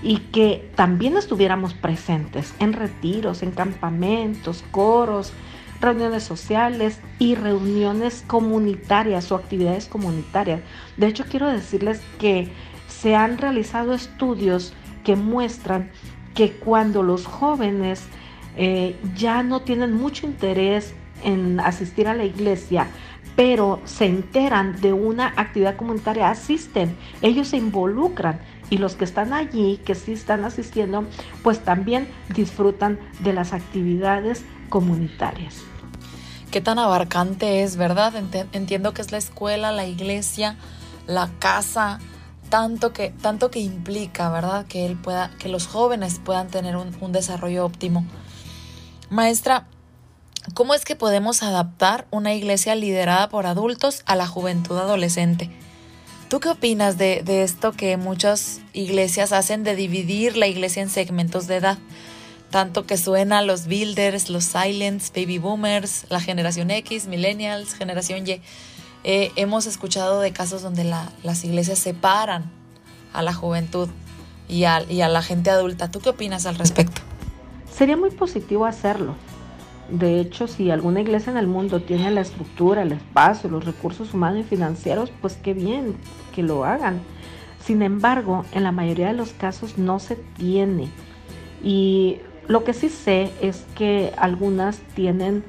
y 0.02 0.18
que 0.18 0.70
también 0.76 1.18
estuviéramos 1.18 1.74
presentes 1.74 2.54
en 2.60 2.74
retiros, 2.74 3.44
en 3.44 3.52
campamentos, 3.52 4.64
coros, 4.72 5.32
reuniones 5.80 6.24
sociales 6.24 7.00
y 7.20 7.36
reuniones 7.36 8.24
comunitarias 8.26 9.32
o 9.32 9.36
actividades 9.36 9.88
comunitarias. 9.88 10.62
De 10.98 11.08
hecho, 11.08 11.26
quiero 11.30 11.48
decirles 11.48 12.02
que 12.20 12.50
se 12.88 13.16
han 13.16 13.38
realizado 13.38 13.94
estudios 13.94 14.74
que 15.04 15.16
muestran 15.16 15.92
que 16.34 16.54
cuando 16.54 17.04
los 17.04 17.26
jóvenes 17.26 18.04
eh, 18.58 18.96
ya 19.16 19.44
no 19.44 19.62
tienen 19.62 19.94
mucho 19.94 20.28
interés 20.28 20.94
en 21.24 21.60
asistir 21.60 22.08
a 22.08 22.14
la 22.14 22.26
iglesia, 22.26 22.88
pero 23.36 23.82
se 23.86 24.06
enteran 24.06 24.80
de 24.82 24.94
una 24.94 25.34
actividad 25.36 25.76
comunitaria, 25.76 26.30
asisten, 26.30 26.96
ellos 27.22 27.48
se 27.48 27.58
involucran 27.58 28.40
y 28.70 28.78
los 28.78 28.96
que 28.96 29.06
están 29.06 29.34
allí, 29.34 29.80
que 29.84 29.96
sí 29.96 30.14
están 30.14 30.44
asistiendo, 30.44 31.06
pues 31.42 31.64
también 31.64 32.08
disfrutan 32.34 33.00
de 33.20 33.34
las 33.34 33.54
actividades 33.54 34.44
comunitarias. 34.70 35.62
Qué 36.52 36.62
tan 36.62 36.78
abarcante 36.78 37.64
es, 37.64 37.78
¿verdad? 37.78 38.14
Entiendo 38.52 38.94
que 38.94 39.02
es 39.02 39.12
la 39.12 39.18
escuela, 39.18 39.72
la 39.72 39.88
iglesia, 39.88 40.56
la 41.08 41.30
casa, 41.40 42.00
tanto 42.50 42.94
que, 42.94 43.10
tanto 43.10 43.50
que 43.50 43.60
implica, 43.60 44.30
¿verdad? 44.30 44.68
Que 44.68 44.86
él 44.86 44.96
pueda, 44.96 45.32
que 45.40 45.50
los 45.50 45.66
jóvenes 45.66 46.20
puedan 46.24 46.50
tener 46.50 46.78
un 46.78 47.12
desarrollo 47.12 47.66
óptimo. 47.66 48.06
Maestra, 49.10 49.68
¿cómo 50.54 50.74
es 50.74 50.86
que 50.86 50.96
podemos 50.96 51.44
adaptar 51.44 52.08
una 52.10 52.34
iglesia 52.34 52.76
liderada 52.76 53.30
por 53.30 53.46
adultos 53.46 54.04
a 54.06 54.16
la 54.16 54.28
juventud 54.28 54.78
adolescente? 54.78 55.52
¿Tú 56.30 56.40
qué 56.40 56.50
opinas 56.50 56.98
de, 56.98 57.22
esto 57.44 57.74
que 57.74 57.96
muchas 57.98 58.62
iglesias 58.74 59.34
hacen 59.34 59.64
de 59.64 59.76
dividir 59.76 60.36
la 60.36 60.48
iglesia 60.48 60.82
en 60.82 60.90
segmentos 60.90 61.46
de 61.48 61.58
edad? 61.58 61.78
Tanto 62.50 62.86
que 62.88 62.98
suena 62.98 63.42
los 63.42 63.68
builders, 63.68 64.30
los 64.30 64.46
silents, 64.46 65.12
baby 65.14 65.38
boomers, 65.38 66.06
la 66.10 66.20
generación 66.20 66.72
X, 66.72 67.08
millennials, 67.08 67.74
generación 67.76 68.26
Y. 68.28 68.42
Eh, 69.04 69.32
hemos 69.36 69.68
escuchado 69.68 70.22
de 70.22 70.32
casos 70.32 70.62
donde 70.62 70.86
las 70.86 71.44
iglesias 71.44 71.78
separan 71.78 72.52
a 73.12 73.22
la 73.22 73.34
juventud 73.34 73.90
y 74.48 74.64
a, 74.64 74.84
y 74.90 75.02
a 75.02 75.10
la 75.10 75.22
gente 75.22 75.50
adulta. 75.50 75.92
¿Tú 75.92 76.00
qué 76.00 76.10
opinas 76.10 76.46
al 76.46 76.56
respecto? 76.56 77.02
Sería 77.74 77.98
muy 77.98 78.12
positivo 78.12 78.66
hacerlo. 78.66 79.16
De 79.90 80.20
hecho, 80.20 80.48
si 80.48 80.70
alguna 80.70 81.02
iglesia 81.02 81.32
en 81.32 81.38
el 81.38 81.48
mundo 81.48 81.82
tiene 81.82 82.12
la 82.12 82.22
estructura, 82.22 82.84
el 82.84 82.92
espacio, 82.92 83.50
los 83.50 83.66
recursos 83.66 84.14
humanos 84.14 84.42
y 84.42 84.44
financieros, 84.44 85.12
pues 85.22 85.38
qué 85.38 85.56
bien 85.56 85.96
que 86.36 86.44
lo 86.44 86.66
hagan. 86.66 87.02
Sin 87.60 87.82
embargo, 87.82 88.46
en 88.52 88.64
la 88.64 88.72
mayoría 88.72 89.08
de 89.08 89.14
los 89.14 89.34
casos 89.34 89.80
no 89.80 90.00
se 90.00 90.16
tiene. 90.16 90.88
Y 91.64 92.20
lo 92.48 92.64
que 92.64 92.74
sí 92.74 92.90
sé 92.90 93.32
es 93.42 93.66
que 93.76 94.14
algunas 94.18 94.78
tienen 94.96 95.44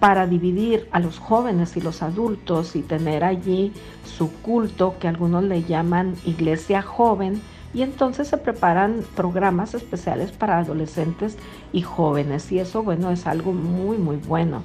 para 0.00 0.26
dividir 0.26 0.86
a 0.92 1.00
los 1.00 1.18
jóvenes 1.18 1.76
y 1.78 1.80
los 1.80 2.02
adultos 2.02 2.76
y 2.76 2.82
tener 2.82 3.24
allí 3.24 3.72
su 4.04 4.30
culto, 4.42 4.96
que 5.00 5.08
algunos 5.08 5.44
le 5.44 5.62
llaman 5.62 6.14
iglesia 6.26 6.82
joven, 6.82 7.40
y 7.74 7.82
entonces 7.82 8.28
se 8.28 8.38
preparan 8.38 9.04
programas 9.14 9.74
especiales 9.74 10.32
para 10.32 10.58
adolescentes 10.58 11.36
y 11.72 11.82
jóvenes 11.82 12.50
y 12.52 12.58
eso 12.58 12.82
bueno 12.82 13.10
es 13.10 13.26
algo 13.26 13.52
muy 13.52 13.98
muy 13.98 14.16
bueno. 14.16 14.62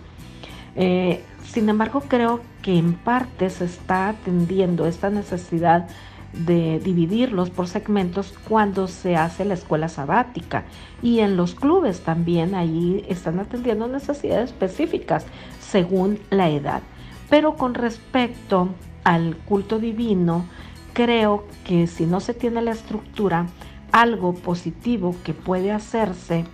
Eh, 0.75 1.23
sin 1.43 1.69
embargo 1.69 2.03
creo 2.07 2.41
que 2.61 2.77
en 2.77 2.93
parte 2.93 3.49
se 3.49 3.65
está 3.65 4.09
atendiendo 4.09 4.87
esta 4.87 5.09
necesidad 5.09 5.87
de 6.33 6.79
dividirlos 6.79 7.51
por 7.51 7.67
segmentos 7.67 8.33
cuando 8.47 8.87
se 8.87 9.15
hace 9.15 9.45
la 9.45 9.53
escuela 9.53 9.87
sabática 9.87 10.63
y 11.01 11.19
en 11.19 11.37
los 11.37 11.53
clubes 11.53 12.01
también 12.01 12.55
ahí 12.55 13.05
están 13.07 13.39
atendiendo 13.39 13.87
necesidades 13.87 14.49
específicas 14.49 15.25
según 15.59 16.19
la 16.31 16.49
edad. 16.49 16.81
Pero 17.29 17.55
con 17.55 17.75
respecto 17.75 18.69
al 19.03 19.35
culto 19.37 19.79
divino, 19.79 20.45
creo 20.93 21.45
que 21.65 21.87
si 21.87 22.05
no 22.05 22.19
se 22.19 22.33
tiene 22.33 22.61
la 22.61 22.71
estructura, 22.71 23.47
algo 23.91 24.33
positivo 24.33 25.15
que 25.23 25.33
puede 25.33 25.71
hacerse 25.71 26.45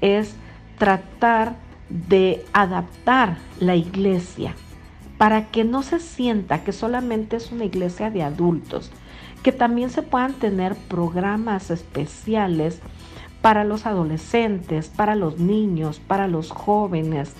es 0.00 0.34
tratar 0.78 1.56
de 1.88 2.44
adaptar 2.52 3.38
la 3.60 3.76
iglesia 3.76 4.54
para 5.18 5.46
que 5.46 5.64
no 5.64 5.82
se 5.82 5.98
sienta 5.98 6.62
que 6.64 6.72
solamente 6.72 7.36
es 7.36 7.50
una 7.52 7.64
iglesia 7.64 8.10
de 8.10 8.22
adultos, 8.22 8.90
que 9.42 9.52
también 9.52 9.90
se 9.90 10.02
puedan 10.02 10.34
tener 10.34 10.74
programas 10.74 11.70
especiales 11.70 12.80
para 13.40 13.64
los 13.64 13.86
adolescentes, 13.86 14.88
para 14.88 15.14
los 15.14 15.38
niños, 15.38 16.00
para 16.00 16.28
los 16.28 16.50
jóvenes, 16.50 17.34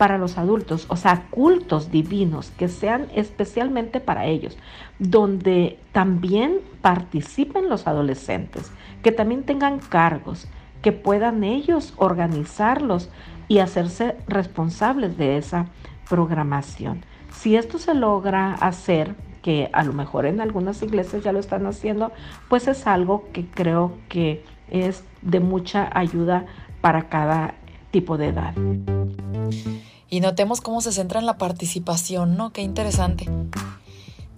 para 0.00 0.16
los 0.16 0.38
adultos, 0.38 0.86
o 0.88 0.96
sea, 0.96 1.26
cultos 1.28 1.90
divinos 1.90 2.50
que 2.56 2.68
sean 2.68 3.08
especialmente 3.14 4.00
para 4.00 4.24
ellos, 4.24 4.56
donde 4.98 5.78
también 5.92 6.60
participen 6.80 7.68
los 7.68 7.86
adolescentes, 7.86 8.72
que 9.02 9.12
también 9.12 9.42
tengan 9.42 9.78
cargos, 9.78 10.48
que 10.80 10.92
puedan 10.92 11.44
ellos 11.44 11.92
organizarlos 11.98 13.10
y 13.46 13.58
hacerse 13.58 14.16
responsables 14.26 15.18
de 15.18 15.36
esa 15.36 15.66
programación. 16.08 17.04
Si 17.30 17.56
esto 17.56 17.78
se 17.78 17.92
logra 17.92 18.54
hacer, 18.54 19.14
que 19.42 19.68
a 19.74 19.84
lo 19.84 19.92
mejor 19.92 20.24
en 20.24 20.40
algunas 20.40 20.82
iglesias 20.82 21.24
ya 21.24 21.32
lo 21.32 21.40
están 21.40 21.66
haciendo, 21.66 22.10
pues 22.48 22.68
es 22.68 22.86
algo 22.86 23.28
que 23.34 23.44
creo 23.44 23.92
que 24.08 24.42
es 24.70 25.04
de 25.20 25.40
mucha 25.40 25.90
ayuda 25.92 26.46
para 26.80 27.10
cada 27.10 27.52
tipo 27.90 28.16
de 28.16 28.28
edad 28.28 28.54
y 30.10 30.20
notemos 30.20 30.60
cómo 30.60 30.80
se 30.80 30.92
centra 30.92 31.20
en 31.20 31.26
la 31.26 31.38
participación, 31.38 32.36
¿no? 32.36 32.52
Qué 32.52 32.62
interesante. 32.62 33.30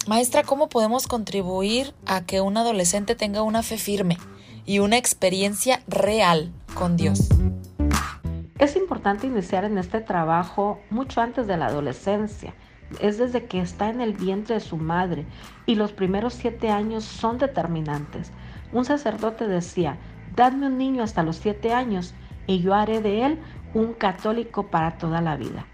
Maestra, 0.06 0.42
¿cómo 0.42 0.68
podemos 0.68 1.06
contribuir 1.06 1.94
a 2.06 2.24
que 2.24 2.40
un 2.40 2.56
adolescente 2.56 3.14
tenga 3.14 3.42
una 3.42 3.62
fe 3.62 3.78
firme 3.78 4.18
y 4.66 4.80
una 4.80 4.98
experiencia 4.98 5.82
real 5.88 6.52
con 6.74 6.96
Dios? 6.96 7.28
Es 8.58 8.76
importante 8.76 9.26
iniciar 9.26 9.64
en 9.64 9.78
este 9.78 10.00
trabajo 10.00 10.78
mucho 10.90 11.20
antes 11.20 11.46
de 11.46 11.56
la 11.56 11.66
adolescencia. 11.66 12.54
Es 13.00 13.16
desde 13.16 13.46
que 13.46 13.61
está 13.61 13.88
en 13.88 14.00
el 14.00 14.12
vientre 14.12 14.56
de 14.56 14.61
su 14.61 14.76
madre 14.76 15.24
y 15.66 15.76
los 15.76 15.92
primeros 15.92 16.35
siete 16.35 16.68
años 16.68 17.04
son 17.04 17.38
determinantes. 17.38 18.30
Un 18.72 18.85
sacerdote 18.85 19.48
decía, 19.48 19.98
dadme 20.37 20.66
un 20.66 20.78
niño 20.78 21.02
hasta 21.02 21.22
los 21.22 21.37
siete 21.37 21.72
años 21.72 22.14
y 22.46 22.61
yo 22.61 22.74
haré 22.74 23.00
de 23.00 23.24
él 23.24 23.38
un 23.74 23.94
católico 23.94 24.68
para 24.68 24.98
toda 24.98 25.20
la 25.20 25.37
vida. 25.37 25.66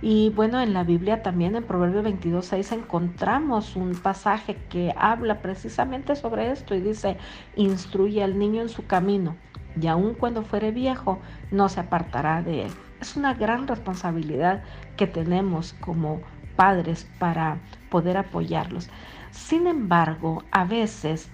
Y 0.00 0.30
bueno, 0.30 0.60
en 0.60 0.74
la 0.74 0.82
Biblia 0.82 1.22
también 1.22 1.54
en 1.54 1.62
Proverbio 1.62 2.02
22.6 2.02 2.72
encontramos 2.72 3.76
un 3.76 3.94
pasaje 3.94 4.56
que 4.68 4.92
habla 4.96 5.40
precisamente 5.40 6.16
sobre 6.16 6.50
esto 6.50 6.74
y 6.74 6.80
dice, 6.80 7.16
instruye 7.54 8.24
al 8.24 8.36
niño 8.36 8.62
en 8.62 8.68
su 8.68 8.84
camino 8.84 9.36
y 9.80 9.86
aun 9.86 10.14
cuando 10.14 10.42
fuere 10.42 10.72
viejo 10.72 11.20
no 11.52 11.68
se 11.68 11.80
apartará 11.80 12.42
de 12.42 12.64
él. 12.64 12.72
Es 13.00 13.16
una 13.16 13.34
gran 13.34 13.68
responsabilidad 13.68 14.64
que 14.96 15.06
tenemos 15.06 15.72
como 15.74 16.20
padres 16.56 17.08
para 17.20 17.58
poder 17.88 18.16
apoyarlos. 18.16 18.90
Sin 19.30 19.68
embargo, 19.68 20.42
a 20.50 20.64
veces, 20.64 21.30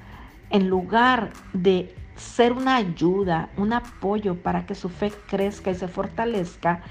en 0.50 0.68
lugar 0.68 1.30
de 1.52 1.94
ser 2.18 2.52
una 2.52 2.76
ayuda, 2.76 3.48
un 3.56 3.72
apoyo 3.72 4.36
para 4.36 4.66
que 4.66 4.74
su 4.74 4.88
fe 4.88 5.12
crezca 5.28 5.70
y 5.70 5.74
se 5.74 5.88
fortalezca, 5.88 6.82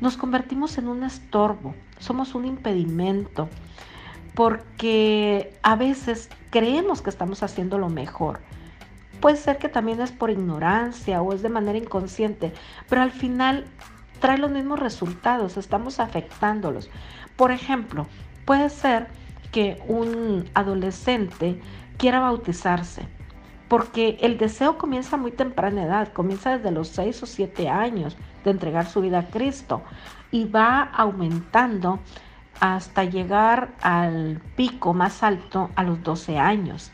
nos 0.00 0.16
convertimos 0.16 0.76
en 0.78 0.88
un 0.88 1.04
estorbo, 1.04 1.74
somos 1.98 2.34
un 2.34 2.44
impedimento, 2.44 3.48
porque 4.34 5.58
a 5.62 5.76
veces 5.76 6.28
creemos 6.50 7.00
que 7.00 7.10
estamos 7.10 7.42
haciendo 7.42 7.78
lo 7.78 7.88
mejor. 7.88 8.40
Puede 9.20 9.36
ser 9.36 9.56
que 9.56 9.70
también 9.70 10.00
es 10.02 10.12
por 10.12 10.30
ignorancia 10.30 11.22
o 11.22 11.32
es 11.32 11.40
de 11.40 11.48
manera 11.48 11.78
inconsciente, 11.78 12.52
pero 12.88 13.00
al 13.00 13.12
final 13.12 13.64
trae 14.20 14.36
los 14.36 14.50
mismos 14.50 14.78
resultados, 14.78 15.56
estamos 15.56 16.00
afectándolos. 16.00 16.90
Por 17.36 17.50
ejemplo, 17.50 18.06
puede 18.44 18.68
ser 18.68 19.06
que 19.52 19.82
un 19.88 20.44
adolescente 20.54 21.60
quiera 21.96 22.20
bautizarse 22.20 23.15
porque 23.68 24.18
el 24.20 24.38
deseo 24.38 24.78
comienza 24.78 25.16
muy 25.16 25.32
temprana 25.32 25.84
edad, 25.84 26.12
comienza 26.12 26.56
desde 26.56 26.70
los 26.70 26.88
6 26.88 27.22
o 27.22 27.26
7 27.26 27.68
años 27.68 28.16
de 28.44 28.50
entregar 28.50 28.86
su 28.86 29.00
vida 29.00 29.20
a 29.20 29.26
Cristo 29.26 29.82
y 30.30 30.44
va 30.44 30.82
aumentando 30.82 31.98
hasta 32.60 33.04
llegar 33.04 33.70
al 33.82 34.40
pico 34.56 34.94
más 34.94 35.22
alto 35.22 35.70
a 35.74 35.82
los 35.82 36.02
12 36.02 36.38
años. 36.38 36.92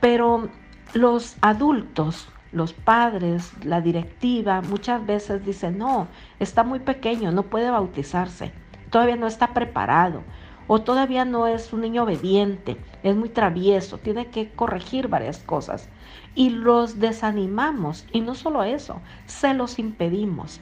Pero 0.00 0.48
los 0.92 1.36
adultos, 1.40 2.28
los 2.52 2.72
padres, 2.72 3.52
la 3.64 3.80
directiva, 3.80 4.62
muchas 4.62 5.04
veces 5.04 5.44
dicen, 5.44 5.78
no, 5.78 6.06
está 6.38 6.62
muy 6.62 6.78
pequeño, 6.78 7.32
no 7.32 7.42
puede 7.44 7.70
bautizarse, 7.70 8.52
todavía 8.90 9.16
no 9.16 9.26
está 9.26 9.48
preparado 9.48 10.22
o 10.66 10.80
todavía 10.82 11.24
no 11.24 11.46
es 11.46 11.72
un 11.72 11.82
niño 11.82 12.04
obediente, 12.04 12.76
es 13.02 13.16
muy 13.16 13.28
travieso, 13.28 13.98
tiene 13.98 14.26
que 14.26 14.50
corregir 14.50 15.08
varias 15.08 15.38
cosas. 15.38 15.88
Y 16.34 16.50
los 16.50 16.98
desanimamos, 17.00 18.06
y 18.12 18.20
no 18.20 18.34
solo 18.34 18.64
eso, 18.64 19.00
se 19.26 19.54
los 19.54 19.78
impedimos. 19.78 20.60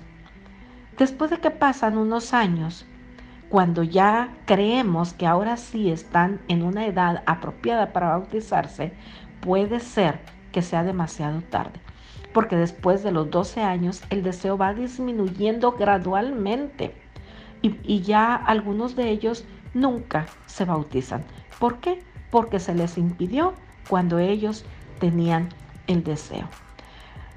Después 0.98 1.30
de 1.30 1.38
que 1.38 1.50
pasan 1.50 1.96
unos 1.96 2.34
años, 2.34 2.84
cuando 3.48 3.82
ya 3.82 4.34
creemos 4.46 5.12
que 5.12 5.26
ahora 5.26 5.56
sí 5.56 5.90
están 5.90 6.40
en 6.48 6.62
una 6.62 6.86
edad 6.86 7.22
apropiada 7.26 7.92
para 7.92 8.08
bautizarse, 8.08 8.92
puede 9.40 9.80
ser 9.80 10.20
que 10.52 10.62
sea 10.62 10.84
demasiado 10.84 11.42
tarde. 11.42 11.80
Porque 12.32 12.56
después 12.56 13.02
de 13.02 13.12
los 13.12 13.30
12 13.30 13.60
años 13.60 14.02
el 14.10 14.22
deseo 14.22 14.56
va 14.56 14.72
disminuyendo 14.72 15.72
gradualmente. 15.72 16.94
Y, 17.60 17.76
y 17.84 18.00
ya 18.00 18.34
algunos 18.34 18.96
de 18.96 19.10
ellos 19.10 19.44
nunca 19.74 20.26
se 20.46 20.64
bautizan. 20.64 21.24
¿Por 21.58 21.78
qué? 21.78 22.02
Porque 22.30 22.58
se 22.58 22.74
les 22.74 22.98
impidió 22.98 23.54
cuando 23.88 24.18
ellos 24.18 24.64
tenían 24.98 25.48
el 25.86 26.04
deseo. 26.04 26.48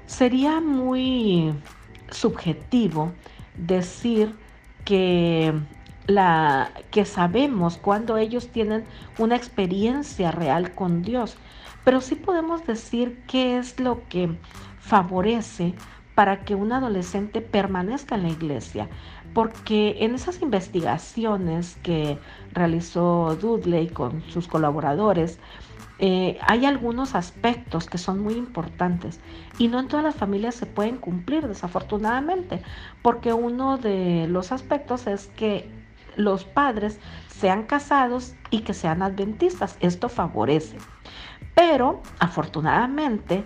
Sería 0.06 0.60
muy 0.60 1.52
subjetivo 2.10 3.12
decir 3.56 4.34
que 4.84 5.52
la 6.06 6.70
que 6.92 7.04
sabemos 7.04 7.76
cuando 7.76 8.16
ellos 8.16 8.48
tienen 8.48 8.84
una 9.18 9.36
experiencia 9.36 10.30
real 10.30 10.72
con 10.74 11.02
Dios, 11.02 11.36
pero 11.84 12.00
sí 12.00 12.14
podemos 12.14 12.64
decir 12.66 13.20
qué 13.26 13.58
es 13.58 13.80
lo 13.80 14.06
que 14.08 14.38
favorece 14.78 15.74
para 16.16 16.44
que 16.44 16.54
un 16.54 16.72
adolescente 16.72 17.42
permanezca 17.42 18.14
en 18.14 18.22
la 18.22 18.30
iglesia, 18.30 18.88
porque 19.34 19.98
en 20.00 20.14
esas 20.14 20.40
investigaciones 20.40 21.76
que 21.82 22.18
realizó 22.52 23.36
Dudley 23.38 23.88
con 23.88 24.22
sus 24.30 24.48
colaboradores, 24.48 25.38
eh, 25.98 26.38
hay 26.40 26.64
algunos 26.64 27.14
aspectos 27.14 27.86
que 27.86 27.98
son 27.98 28.20
muy 28.20 28.32
importantes 28.32 29.20
y 29.58 29.68
no 29.68 29.78
en 29.78 29.88
todas 29.88 30.04
las 30.04 30.14
familias 30.14 30.54
se 30.54 30.64
pueden 30.64 30.96
cumplir 30.96 31.46
desafortunadamente, 31.46 32.62
porque 33.02 33.34
uno 33.34 33.76
de 33.76 34.26
los 34.26 34.52
aspectos 34.52 35.06
es 35.06 35.26
que 35.36 35.70
los 36.16 36.44
padres 36.44 36.98
sean 37.28 37.64
casados 37.64 38.34
y 38.50 38.60
que 38.60 38.72
sean 38.72 39.02
adventistas. 39.02 39.76
Esto 39.80 40.08
favorece. 40.08 40.78
Pero 41.54 42.00
afortunadamente 42.20 43.44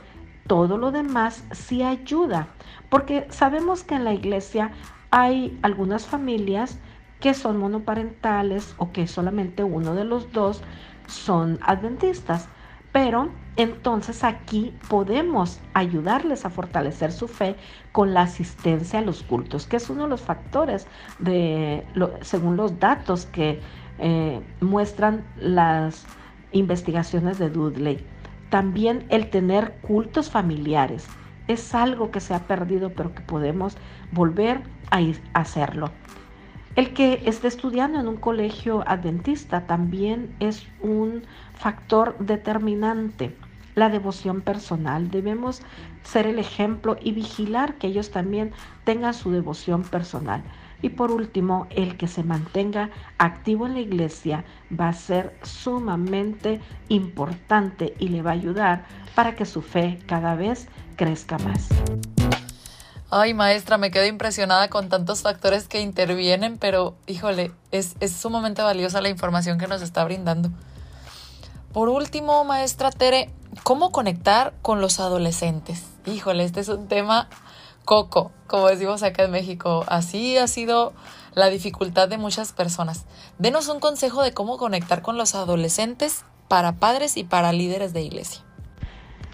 todo 0.50 0.78
lo 0.78 0.90
demás 0.90 1.44
sí 1.52 1.84
ayuda, 1.84 2.48
porque 2.90 3.26
sabemos 3.30 3.84
que 3.84 3.94
en 3.94 4.04
la 4.04 4.12
iglesia 4.12 4.72
hay 5.10 5.58
algunas 5.62 6.06
familias 6.06 6.78
que 7.20 7.34
son 7.34 7.58
monoparentales 7.58 8.74
o 8.78 8.92
que 8.92 9.06
solamente 9.06 9.62
uno 9.64 9.94
de 9.94 10.04
los 10.04 10.32
dos 10.32 10.62
son 11.06 11.58
adventistas. 11.62 12.48
Pero 12.92 13.30
entonces 13.56 14.24
aquí 14.24 14.74
podemos 14.88 15.60
ayudarles 15.74 16.44
a 16.44 16.50
fortalecer 16.50 17.12
su 17.12 17.28
fe 17.28 17.54
con 17.92 18.14
la 18.14 18.22
asistencia 18.22 18.98
a 18.98 19.02
los 19.02 19.22
cultos, 19.22 19.66
que 19.66 19.76
es 19.76 19.88
uno 19.90 20.04
de 20.04 20.08
los 20.08 20.22
factores 20.22 20.88
de, 21.20 21.84
según 22.22 22.56
los 22.56 22.80
datos 22.80 23.26
que 23.26 23.60
eh, 23.98 24.40
muestran 24.60 25.24
las 25.38 26.04
investigaciones 26.50 27.38
de 27.38 27.50
Dudley. 27.50 28.04
También 28.48 29.06
el 29.10 29.30
tener 29.30 29.76
cultos 29.82 30.28
familiares 30.30 31.06
es 31.52 31.74
algo 31.74 32.12
que 32.12 32.20
se 32.20 32.32
ha 32.32 32.46
perdido, 32.46 32.90
pero 32.90 33.12
que 33.12 33.22
podemos 33.22 33.76
volver 34.12 34.62
a, 34.90 35.00
hacerlo. 35.34 35.90
El 36.76 36.94
que 36.94 37.22
esté 37.26 37.48
estudiando 37.48 37.98
en 37.98 38.06
un 38.06 38.16
colegio 38.16 38.84
adventista 38.86 39.66
también 39.66 40.34
es 40.38 40.66
un 40.80 41.22
factor 41.54 42.16
determinante. 42.18 43.36
La 43.74 43.88
devoción 43.88 44.40
personal. 44.40 45.10
Debemos 45.10 45.62
ser 46.04 46.26
el 46.26 46.38
ejemplo 46.38 46.96
y 47.00 47.12
vigilar 47.12 47.74
que 47.74 47.88
ellos 47.88 48.10
también 48.10 48.52
tengan 48.84 49.14
su 49.14 49.30
devoción 49.30 49.82
personal. 49.82 50.42
Y 50.82 50.90
por 50.90 51.10
último, 51.10 51.66
el 51.70 51.96
que 51.96 52.08
se 52.08 52.22
mantenga 52.22 52.90
activo 53.18 53.66
en 53.66 53.74
la 53.74 53.80
iglesia 53.80 54.44
va 54.78 54.88
a 54.88 54.92
ser 54.92 55.36
sumamente 55.42 56.60
importante 56.88 57.94
y 57.98 58.08
le 58.08 58.22
va 58.22 58.30
a 58.30 58.34
ayudar 58.34 58.84
para 59.14 59.36
que 59.36 59.44
su 59.44 59.62
fe 59.62 59.98
cada 60.06 60.34
vez 60.34 60.68
crezca 61.00 61.38
más. 61.38 61.68
Ay, 63.10 63.32
maestra, 63.32 63.78
me 63.78 63.90
quedo 63.90 64.04
impresionada 64.04 64.68
con 64.68 64.90
tantos 64.90 65.22
factores 65.22 65.66
que 65.66 65.80
intervienen, 65.80 66.58
pero 66.58 66.94
híjole, 67.06 67.52
es, 67.70 67.96
es, 68.00 68.12
sumamente 68.12 68.60
valiosa 68.60 69.00
la 69.00 69.08
información 69.08 69.58
que 69.58 69.66
nos 69.66 69.80
está 69.80 70.04
brindando. 70.04 70.50
Por 71.72 71.88
último, 71.88 72.44
maestra 72.44 72.90
Tere, 72.90 73.32
¿Cómo 73.64 73.90
conectar 73.90 74.54
con 74.62 74.80
los 74.80 75.00
adolescentes? 75.00 75.82
Híjole, 76.06 76.44
este 76.44 76.60
es 76.60 76.68
un 76.68 76.86
tema 76.86 77.28
coco, 77.84 78.30
como 78.46 78.68
decimos 78.68 79.02
acá 79.02 79.24
en 79.24 79.32
México. 79.32 79.84
Así 79.88 80.38
ha 80.38 80.46
sido 80.46 80.92
la 81.34 81.48
dificultad 81.48 82.08
de 82.08 82.16
muchas 82.16 82.52
personas. 82.52 83.06
Denos 83.38 83.66
un 83.66 83.80
consejo 83.80 84.22
de 84.22 84.32
cómo 84.32 84.56
conectar 84.56 85.02
con 85.02 85.16
los 85.16 85.34
adolescentes 85.34 86.24
para 86.46 86.76
padres 86.76 87.16
y 87.16 87.24
para 87.24 87.52
líderes 87.52 87.92
de 87.92 88.02
iglesia. 88.02 88.42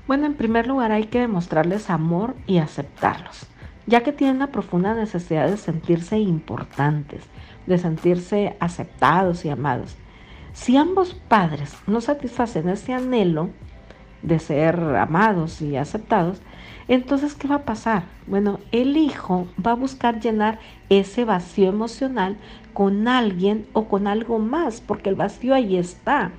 Bueno, 0.06 0.26
en 0.26 0.34
primer 0.34 0.68
lugar 0.68 0.92
hay 0.92 1.04
que 1.04 1.20
demostrarles 1.20 1.90
amor 1.90 2.36
y 2.46 2.58
aceptarlos, 2.58 3.46
ya 3.86 4.02
que 4.02 4.12
tienen 4.12 4.38
la 4.38 4.48
profunda 4.48 4.94
necesidad 4.94 5.48
de 5.48 5.56
sentirse 5.56 6.18
importantes, 6.18 7.24
de 7.66 7.76
sentirse 7.76 8.56
aceptados 8.60 9.44
y 9.44 9.50
amados. 9.50 9.96
Si 10.52 10.76
ambos 10.76 11.14
padres 11.14 11.76
no 11.88 12.00
satisfacen 12.00 12.68
ese 12.68 12.92
anhelo 12.92 13.50
de 14.22 14.38
ser 14.38 14.78
amados 14.78 15.60
y 15.60 15.76
aceptados, 15.76 16.40
entonces, 16.88 17.34
¿qué 17.34 17.48
va 17.48 17.56
a 17.56 17.64
pasar? 17.64 18.04
Bueno, 18.28 18.60
el 18.70 18.96
hijo 18.96 19.48
va 19.64 19.72
a 19.72 19.76
buscar 19.76 20.20
llenar 20.20 20.60
ese 20.88 21.24
vacío 21.24 21.68
emocional 21.68 22.36
con 22.72 23.08
alguien 23.08 23.66
o 23.72 23.88
con 23.88 24.06
algo 24.06 24.38
más, 24.38 24.80
porque 24.80 25.10
el 25.10 25.16
vacío 25.16 25.52
ahí 25.52 25.76
está. 25.76 26.30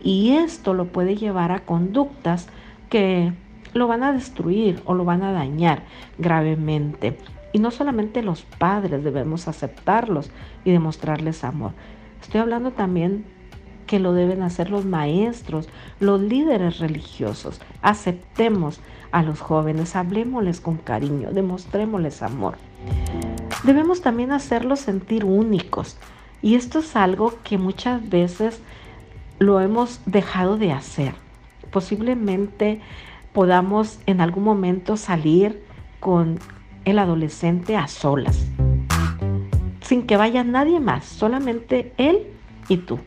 Y 0.00 0.30
esto 0.30 0.74
lo 0.74 0.86
puede 0.86 1.16
llevar 1.16 1.50
a 1.50 1.64
conductas 1.64 2.48
que 2.90 3.32
lo 3.72 3.86
van 3.86 4.02
a 4.02 4.12
destruir 4.12 4.82
o 4.84 4.94
lo 4.94 5.04
van 5.04 5.22
a 5.22 5.32
dañar 5.32 5.84
gravemente. 6.18 7.16
Y 7.52 7.58
no 7.58 7.70
solamente 7.70 8.22
los 8.22 8.42
padres 8.42 9.02
debemos 9.02 9.48
aceptarlos 9.48 10.30
y 10.64 10.70
demostrarles 10.70 11.42
amor. 11.44 11.72
Estoy 12.20 12.40
hablando 12.40 12.72
también 12.72 13.24
que 13.86 13.98
lo 13.98 14.12
deben 14.12 14.42
hacer 14.42 14.70
los 14.70 14.84
maestros, 14.84 15.68
los 15.98 16.20
líderes 16.20 16.78
religiosos. 16.78 17.60
Aceptemos 17.82 18.80
a 19.10 19.22
los 19.22 19.40
jóvenes, 19.40 19.96
hablemosles 19.96 20.60
con 20.60 20.76
cariño, 20.76 21.32
demostrémosles 21.32 22.22
amor. 22.22 22.54
Debemos 23.64 24.00
también 24.00 24.30
hacerlos 24.30 24.80
sentir 24.80 25.24
únicos. 25.24 25.96
Y 26.40 26.54
esto 26.54 26.78
es 26.78 26.94
algo 26.94 27.34
que 27.42 27.58
muchas 27.58 28.08
veces 28.08 28.60
lo 29.38 29.60
hemos 29.60 30.00
dejado 30.06 30.56
de 30.56 30.72
hacer. 30.72 31.14
Posiblemente 31.70 32.80
podamos 33.32 34.00
en 34.06 34.20
algún 34.20 34.44
momento 34.44 34.96
salir 34.96 35.62
con 36.00 36.38
el 36.84 36.98
adolescente 36.98 37.76
a 37.76 37.86
solas, 37.88 38.46
sin 39.82 40.06
que 40.06 40.16
vaya 40.16 40.44
nadie 40.44 40.80
más, 40.80 41.04
solamente 41.04 41.92
él 41.98 42.26
y 42.68 42.78
tú. 42.78 42.98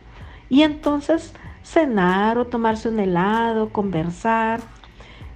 Y 0.49 0.61
entonces 0.61 1.33
cenar 1.63 2.37
o 2.37 2.45
tomarse 2.45 2.89
un 2.89 2.99
helado, 2.99 3.69
conversar. 3.69 4.61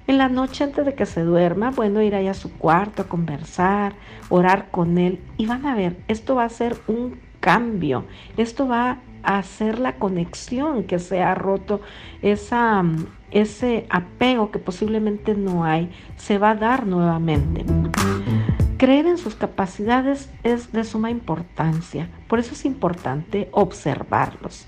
En 0.05 0.17
la 0.17 0.29
noche 0.29 0.63
antes 0.63 0.85
de 0.85 0.93
que 0.93 1.05
se 1.05 1.23
duerma, 1.23 1.71
bueno, 1.71 2.01
ir 2.01 2.15
allá 2.15 2.31
a 2.31 2.35
su 2.35 2.53
cuarto 2.53 3.01
a 3.01 3.07
conversar, 3.07 3.93
orar 4.29 4.69
con 4.71 4.97
él. 4.97 5.19
Y 5.37 5.47
van 5.47 5.65
a 5.65 5.75
ver, 5.75 5.97
esto 6.07 6.35
va 6.35 6.45
a 6.45 6.49
ser 6.49 6.77
un 6.87 7.19
cambio. 7.39 8.05
Esto 8.37 8.67
va 8.67 8.99
hacer 9.27 9.77
la 9.79 9.95
conexión 9.95 10.85
que 10.85 10.99
se 10.99 11.21
ha 11.21 11.35
roto, 11.35 11.81
esa, 12.21 12.83
ese 13.29 13.85
apego 13.89 14.51
que 14.51 14.59
posiblemente 14.59 15.35
no 15.35 15.65
hay, 15.65 15.91
se 16.15 16.37
va 16.37 16.51
a 16.51 16.55
dar 16.55 16.87
nuevamente. 16.87 17.65
Creer 18.77 19.05
en 19.05 19.17
sus 19.17 19.35
capacidades 19.35 20.31
es 20.43 20.71
de 20.71 20.85
suma 20.85 21.11
importancia, 21.11 22.09
por 22.29 22.39
eso 22.39 22.53
es 22.53 22.63
importante 22.63 23.49
observarlos, 23.51 24.65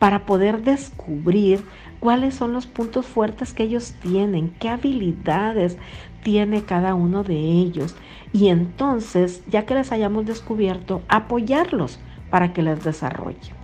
para 0.00 0.26
poder 0.26 0.62
descubrir 0.62 1.64
cuáles 2.00 2.34
son 2.34 2.52
los 2.52 2.66
puntos 2.66 3.06
fuertes 3.06 3.52
que 3.52 3.62
ellos 3.62 3.94
tienen, 4.02 4.50
qué 4.58 4.70
habilidades 4.70 5.76
tiene 6.24 6.64
cada 6.64 6.94
uno 6.94 7.22
de 7.22 7.36
ellos. 7.36 7.94
Y 8.32 8.48
entonces, 8.48 9.44
ya 9.46 9.66
que 9.66 9.74
les 9.74 9.92
hayamos 9.92 10.26
descubierto, 10.26 11.02
apoyarlos 11.08 12.00
para 12.30 12.52
que 12.52 12.62
les 12.62 12.82
desarrollen. 12.82 13.60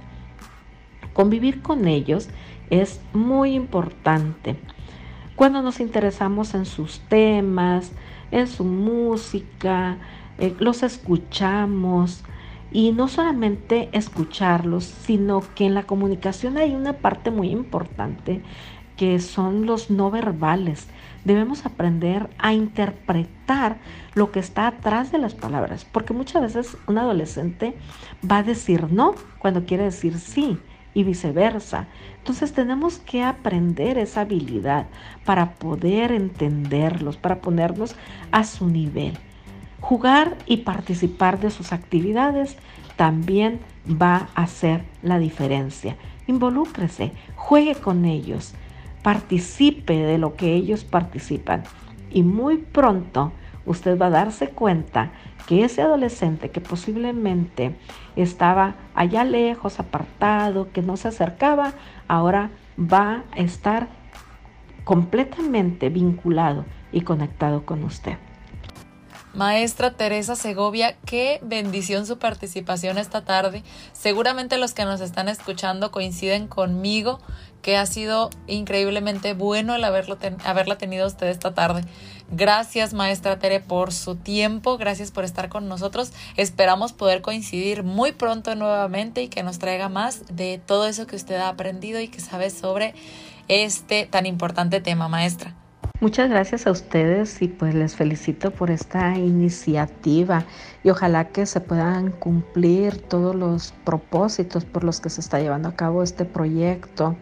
Convivir 1.16 1.62
con 1.62 1.88
ellos 1.88 2.28
es 2.68 3.00
muy 3.14 3.54
importante. 3.54 4.54
Cuando 5.34 5.62
nos 5.62 5.80
interesamos 5.80 6.54
en 6.54 6.66
sus 6.66 7.00
temas, 7.08 7.92
en 8.30 8.46
su 8.46 8.64
música, 8.64 9.96
eh, 10.36 10.54
los 10.58 10.82
escuchamos 10.82 12.22
y 12.70 12.92
no 12.92 13.08
solamente 13.08 13.88
escucharlos, 13.92 14.84
sino 14.84 15.42
que 15.54 15.64
en 15.64 15.72
la 15.72 15.84
comunicación 15.84 16.58
hay 16.58 16.74
una 16.74 16.92
parte 16.92 17.30
muy 17.30 17.48
importante 17.48 18.42
que 18.98 19.18
son 19.18 19.64
los 19.64 19.90
no 19.90 20.10
verbales. 20.10 20.86
Debemos 21.24 21.64
aprender 21.64 22.28
a 22.36 22.52
interpretar 22.52 23.78
lo 24.12 24.32
que 24.32 24.40
está 24.40 24.66
atrás 24.66 25.12
de 25.12 25.18
las 25.18 25.34
palabras, 25.34 25.86
porque 25.90 26.12
muchas 26.12 26.42
veces 26.42 26.76
un 26.86 26.98
adolescente 26.98 27.74
va 28.30 28.38
a 28.38 28.42
decir 28.42 28.92
no 28.92 29.14
cuando 29.38 29.64
quiere 29.64 29.84
decir 29.84 30.18
sí 30.18 30.58
y 30.96 31.04
viceversa. 31.04 31.88
Entonces 32.16 32.54
tenemos 32.54 32.98
que 32.98 33.22
aprender 33.22 33.98
esa 33.98 34.22
habilidad 34.22 34.86
para 35.26 35.52
poder 35.52 36.10
entenderlos, 36.10 37.18
para 37.18 37.42
ponernos 37.42 37.94
a 38.32 38.44
su 38.44 38.66
nivel. 38.66 39.12
Jugar 39.80 40.38
y 40.46 40.58
participar 40.58 41.38
de 41.38 41.50
sus 41.50 41.74
actividades 41.74 42.56
también 42.96 43.60
va 43.86 44.30
a 44.34 44.44
hacer 44.44 44.84
la 45.02 45.18
diferencia. 45.18 45.96
Involúcrese, 46.26 47.12
juegue 47.34 47.74
con 47.74 48.06
ellos, 48.06 48.54
participe 49.02 49.98
de 49.98 50.16
lo 50.16 50.34
que 50.34 50.54
ellos 50.54 50.82
participan 50.82 51.64
y 52.10 52.22
muy 52.22 52.56
pronto 52.56 53.32
usted 53.66 54.00
va 54.00 54.06
a 54.06 54.10
darse 54.10 54.48
cuenta 54.48 55.10
que 55.46 55.62
ese 55.62 55.82
adolescente 55.82 56.50
que 56.50 56.62
posiblemente 56.62 57.76
estaba 58.16 58.76
allá 58.96 59.22
lejos, 59.24 59.78
apartado, 59.78 60.72
que 60.72 60.82
no 60.82 60.96
se 60.96 61.08
acercaba, 61.08 61.74
ahora 62.08 62.50
va 62.78 63.22
a 63.32 63.40
estar 63.40 63.88
completamente 64.84 65.88
vinculado 65.90 66.64
y 66.90 67.02
conectado 67.02 67.64
con 67.64 67.84
usted. 67.84 68.16
Maestra 69.36 69.90
Teresa 69.90 70.34
Segovia, 70.34 70.96
qué 71.04 71.40
bendición 71.42 72.06
su 72.06 72.18
participación 72.18 72.96
esta 72.96 73.22
tarde. 73.22 73.62
Seguramente 73.92 74.56
los 74.56 74.72
que 74.72 74.86
nos 74.86 75.02
están 75.02 75.28
escuchando 75.28 75.90
coinciden 75.90 76.48
conmigo 76.48 77.20
que 77.60 77.76
ha 77.76 77.84
sido 77.84 78.30
increíblemente 78.46 79.34
bueno 79.34 79.74
el 79.74 79.84
haberlo 79.84 80.16
haberla 80.42 80.78
tenido 80.78 81.06
usted 81.06 81.26
esta 81.26 81.52
tarde. 81.52 81.84
Gracias, 82.30 82.94
maestra 82.94 83.38
Tere, 83.38 83.60
por 83.60 83.92
su 83.92 84.16
tiempo. 84.16 84.78
Gracias 84.78 85.10
por 85.10 85.24
estar 85.24 85.50
con 85.50 85.68
nosotros. 85.68 86.14
Esperamos 86.38 86.94
poder 86.94 87.20
coincidir 87.20 87.82
muy 87.82 88.12
pronto 88.12 88.54
nuevamente 88.54 89.20
y 89.22 89.28
que 89.28 89.42
nos 89.42 89.58
traiga 89.58 89.90
más 89.90 90.22
de 90.34 90.62
todo 90.64 90.86
eso 90.86 91.06
que 91.06 91.14
usted 91.14 91.36
ha 91.36 91.50
aprendido 91.50 92.00
y 92.00 92.08
que 92.08 92.20
sabe 92.20 92.48
sobre 92.48 92.94
este 93.48 94.06
tan 94.06 94.24
importante 94.24 94.80
tema, 94.80 95.08
maestra. 95.08 95.54
Muchas 95.98 96.28
gracias 96.28 96.66
a 96.66 96.72
ustedes 96.72 97.40
y 97.40 97.48
pues 97.48 97.74
les 97.74 97.96
felicito 97.96 98.50
por 98.50 98.70
esta 98.70 99.16
iniciativa 99.16 100.44
y 100.84 100.90
ojalá 100.90 101.28
que 101.28 101.46
se 101.46 101.62
puedan 101.62 102.10
cumplir 102.10 103.00
todos 103.00 103.34
los 103.34 103.72
propósitos 103.82 104.66
por 104.66 104.84
los 104.84 105.00
que 105.00 105.08
se 105.08 105.22
está 105.22 105.40
llevando 105.40 105.70
a 105.70 105.74
cabo 105.74 106.02
este 106.02 106.26
proyecto, 106.26 107.16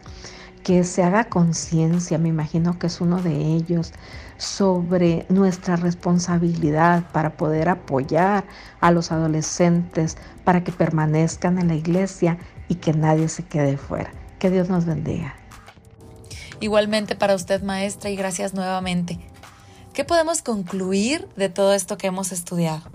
que 0.65 0.83
se 0.83 1.05
haga 1.05 1.29
conciencia, 1.29 2.19
me 2.19 2.31
imagino 2.31 2.77
que 2.81 2.89
es 2.89 3.01
uno 3.01 3.23
de 3.23 3.55
ellos, 3.55 3.93
sobre 4.39 5.25
nuestra 5.29 5.77
responsabilidad 5.77 7.05
para 7.13 7.37
poder 7.37 7.69
apoyar 7.69 8.45
a 8.81 8.91
los 8.91 9.13
adolescentes 9.13 10.17
para 10.43 10.65
que 10.65 10.73
permanezcan 10.73 11.61
en 11.61 11.69
la 11.69 11.77
iglesia 11.77 12.39
y 12.67 12.75
que 12.75 12.93
nadie 12.93 13.29
se 13.29 13.45
quede 13.45 13.77
fuera. 13.77 14.11
Que 14.41 14.51
Dios 14.51 14.69
nos 14.69 14.85
bendiga. 14.85 15.44
Igualmente 16.65 17.15
para 17.15 17.35
usted, 17.35 17.63
maestra, 17.63 18.09
y 18.09 18.17
gracias 18.17 18.55
nuevamente. 18.55 19.21
¿Qué 19.93 20.03
podemos 20.03 20.41
concluir 20.41 21.29
de 21.37 21.51
todo 21.51 21.75
esto 21.75 21.99
que 21.99 22.07
hemos 22.07 22.33
estudiado? 22.33 22.91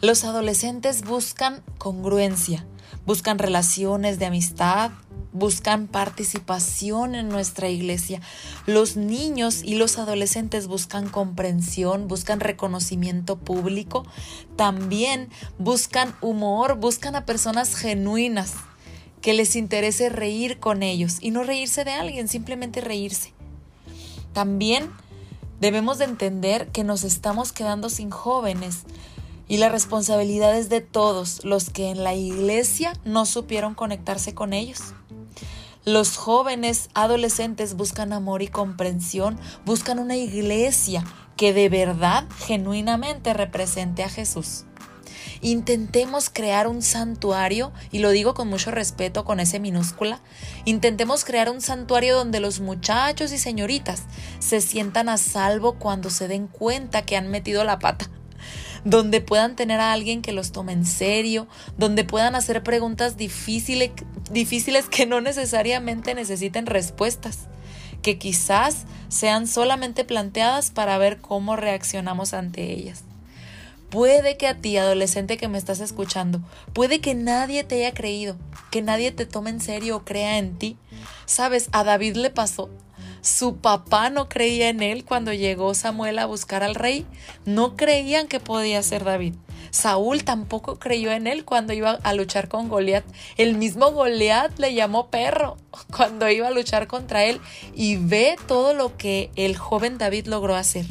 Los 0.00 0.24
adolescentes 0.24 1.04
buscan 1.04 1.62
congruencia, 1.76 2.64
buscan 3.04 3.38
relaciones 3.38 4.18
de 4.18 4.24
amistad, 4.24 4.90
buscan 5.34 5.86
participación 5.86 7.14
en 7.14 7.28
nuestra 7.28 7.68
iglesia. 7.68 8.22
Los 8.64 8.96
niños 8.96 9.62
y 9.62 9.74
los 9.74 9.98
adolescentes 9.98 10.66
buscan 10.66 11.10
comprensión, 11.10 12.08
buscan 12.08 12.40
reconocimiento 12.40 13.36
público, 13.36 14.06
también 14.56 15.28
buscan 15.58 16.14
humor, 16.22 16.76
buscan 16.76 17.16
a 17.16 17.26
personas 17.26 17.76
genuinas 17.76 18.54
que 19.20 19.34
les 19.34 19.56
interese 19.56 20.08
reír 20.08 20.58
con 20.58 20.82
ellos 20.82 21.18
y 21.20 21.30
no 21.30 21.42
reírse 21.42 21.84
de 21.84 21.92
alguien, 21.92 22.28
simplemente 22.28 22.80
reírse. 22.80 23.32
También 24.32 24.90
debemos 25.60 25.98
de 25.98 26.04
entender 26.04 26.68
que 26.68 26.84
nos 26.84 27.04
estamos 27.04 27.52
quedando 27.52 27.90
sin 27.90 28.10
jóvenes 28.10 28.84
y 29.48 29.56
la 29.56 29.68
responsabilidad 29.70 30.56
es 30.56 30.68
de 30.68 30.80
todos 30.80 31.44
los 31.44 31.70
que 31.70 31.90
en 31.90 32.04
la 32.04 32.14
iglesia 32.14 32.92
no 33.04 33.26
supieron 33.26 33.74
conectarse 33.74 34.34
con 34.34 34.52
ellos. 34.52 34.94
Los 35.84 36.16
jóvenes 36.16 36.90
adolescentes 36.92 37.74
buscan 37.74 38.12
amor 38.12 38.42
y 38.42 38.48
comprensión, 38.48 39.38
buscan 39.64 39.98
una 39.98 40.16
iglesia 40.16 41.02
que 41.38 41.54
de 41.54 41.68
verdad, 41.68 42.26
genuinamente 42.46 43.32
represente 43.32 44.02
a 44.02 44.08
Jesús. 44.08 44.64
Intentemos 45.40 46.30
crear 46.30 46.66
un 46.66 46.82
santuario, 46.82 47.72
y 47.92 47.98
lo 47.98 48.10
digo 48.10 48.34
con 48.34 48.48
mucho 48.48 48.70
respeto 48.70 49.24
con 49.24 49.40
ese 49.40 49.60
minúscula, 49.60 50.20
intentemos 50.64 51.24
crear 51.24 51.50
un 51.50 51.60
santuario 51.60 52.16
donde 52.16 52.40
los 52.40 52.60
muchachos 52.60 53.32
y 53.32 53.38
señoritas 53.38 54.04
se 54.38 54.60
sientan 54.60 55.08
a 55.08 55.16
salvo 55.18 55.74
cuando 55.74 56.10
se 56.10 56.28
den 56.28 56.46
cuenta 56.46 57.02
que 57.02 57.16
han 57.16 57.28
metido 57.28 57.64
la 57.64 57.78
pata 57.78 58.10
donde 58.84 59.20
puedan 59.20 59.56
tener 59.56 59.80
a 59.80 59.92
alguien 59.92 60.22
que 60.22 60.32
los 60.32 60.52
tome 60.52 60.72
en 60.72 60.86
serio, 60.86 61.48
donde 61.76 62.04
puedan 62.04 62.34
hacer 62.34 62.62
preguntas 62.62 63.16
difíciles, 63.16 63.90
difíciles 64.30 64.88
que 64.88 65.06
no 65.06 65.20
necesariamente 65.20 66.14
necesiten 66.14 66.66
respuestas, 66.66 67.48
que 68.02 68.18
quizás 68.18 68.86
sean 69.08 69.46
solamente 69.46 70.04
planteadas 70.04 70.70
para 70.70 70.98
ver 70.98 71.18
cómo 71.18 71.56
reaccionamos 71.56 72.34
ante 72.34 72.72
ellas. 72.72 73.07
Puede 73.90 74.36
que 74.36 74.46
a 74.46 74.54
ti, 74.54 74.76
adolescente 74.76 75.38
que 75.38 75.48
me 75.48 75.56
estás 75.56 75.80
escuchando, 75.80 76.40
puede 76.74 77.00
que 77.00 77.14
nadie 77.14 77.64
te 77.64 77.76
haya 77.76 77.94
creído, 77.94 78.36
que 78.70 78.82
nadie 78.82 79.12
te 79.12 79.24
tome 79.24 79.50
en 79.50 79.60
serio 79.60 79.96
o 79.96 80.04
crea 80.04 80.38
en 80.38 80.58
ti. 80.58 80.76
Sabes, 81.24 81.68
a 81.72 81.84
David 81.84 82.16
le 82.16 82.30
pasó. 82.30 82.68
Su 83.22 83.56
papá 83.56 84.10
no 84.10 84.28
creía 84.28 84.68
en 84.68 84.82
él 84.82 85.04
cuando 85.04 85.32
llegó 85.32 85.74
Samuel 85.74 86.18
a 86.18 86.26
buscar 86.26 86.62
al 86.62 86.74
rey. 86.74 87.06
No 87.46 87.76
creían 87.76 88.28
que 88.28 88.40
podía 88.40 88.82
ser 88.82 89.04
David. 89.04 89.34
Saúl 89.70 90.24
tampoco 90.24 90.78
creyó 90.78 91.10
en 91.12 91.26
él 91.26 91.44
cuando 91.44 91.72
iba 91.72 91.92
a 92.02 92.14
luchar 92.14 92.48
con 92.48 92.68
Goliat. 92.68 93.04
El 93.36 93.54
mismo 93.54 93.90
Goliat 93.90 94.58
le 94.58 94.74
llamó 94.74 95.08
perro 95.08 95.56
cuando 95.96 96.28
iba 96.30 96.48
a 96.48 96.52
luchar 96.52 96.86
contra 96.86 97.24
él 97.24 97.40
y 97.74 97.96
ve 97.96 98.36
todo 98.46 98.74
lo 98.74 98.96
que 98.96 99.30
el 99.36 99.56
joven 99.56 99.98
David 99.98 100.26
logró 100.26 100.54
hacer, 100.56 100.86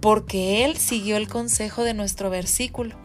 porque 0.00 0.64
él 0.64 0.76
siguió 0.76 1.16
el 1.16 1.28
consejo 1.28 1.84
de 1.84 1.94
nuestro 1.94 2.30
versículo. 2.30 2.96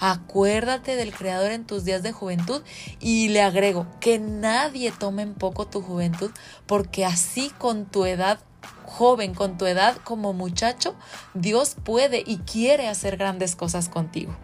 Acuérdate 0.00 0.96
del 0.96 1.12
Creador 1.12 1.50
en 1.50 1.66
tus 1.66 1.84
días 1.84 2.02
de 2.02 2.12
juventud 2.12 2.62
y 3.00 3.28
le 3.28 3.42
agrego 3.42 3.86
que 4.00 4.18
nadie 4.18 4.92
tome 4.92 5.22
en 5.22 5.34
poco 5.34 5.66
tu 5.66 5.82
juventud 5.82 6.30
porque 6.66 7.04
así 7.04 7.50
con 7.58 7.86
tu 7.86 8.04
edad 8.04 8.38
joven, 8.84 9.34
con 9.34 9.58
tu 9.58 9.66
edad 9.66 9.96
como 10.04 10.32
muchacho, 10.32 10.94
Dios 11.34 11.76
puede 11.82 12.22
y 12.26 12.38
quiere 12.38 12.88
hacer 12.88 13.16
grandes 13.16 13.56
cosas 13.56 13.88
contigo. 13.88 14.36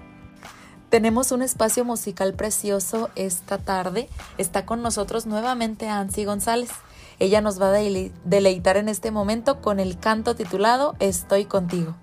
Tenemos 0.91 1.33
un 1.33 1.43
espacio 1.43 1.85
musical 1.85 2.35
precioso 2.35 3.11
esta 3.17 3.59
tarde. 3.59 4.09
Está 4.39 4.65
con 4.65 4.81
nosotros 4.81 5.27
nuevamente 5.27 5.89
Ansi 5.89 6.25
González. 6.25 6.71
Ella 7.19 7.41
nos 7.41 7.61
va 7.61 7.69
a 7.69 7.81
deleitar 8.25 8.77
en 8.77 8.89
este 8.89 9.11
momento 9.11 9.61
con 9.61 9.81
el 9.81 9.99
canto 9.99 10.35
titulado 10.35 10.95
Estoy 10.99 11.45
contigo. 11.45 11.97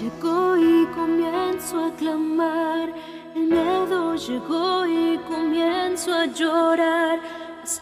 llegó 0.00 0.56
y 0.56 0.86
comienzo 0.94 1.86
a 1.86 1.90
clamar. 1.96 2.94
El 3.34 3.46
miedo 3.46 4.14
llegó 4.14 4.86
y 4.86 5.18
comienzo 5.28 6.14
a 6.14 6.26
llorar. 6.26 7.18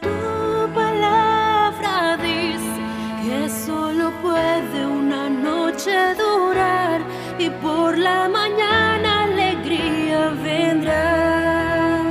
tu 0.01 0.75
palabra 0.75 2.17
dice 2.17 2.81
que 3.25 3.49
solo 3.49 4.11
puede 4.23 4.87
una 4.87 5.29
noche 5.29 6.15
durar 6.15 7.01
y 7.39 7.49
por 7.51 7.97
la 7.97 8.29
mañana 8.29 9.25
alegría 9.25 10.31
vendrá. 10.43 12.03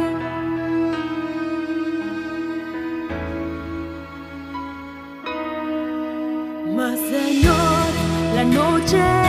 Mas 6.76 7.00
Señor, 7.00 7.88
la 8.36 8.44
noche 8.44 9.25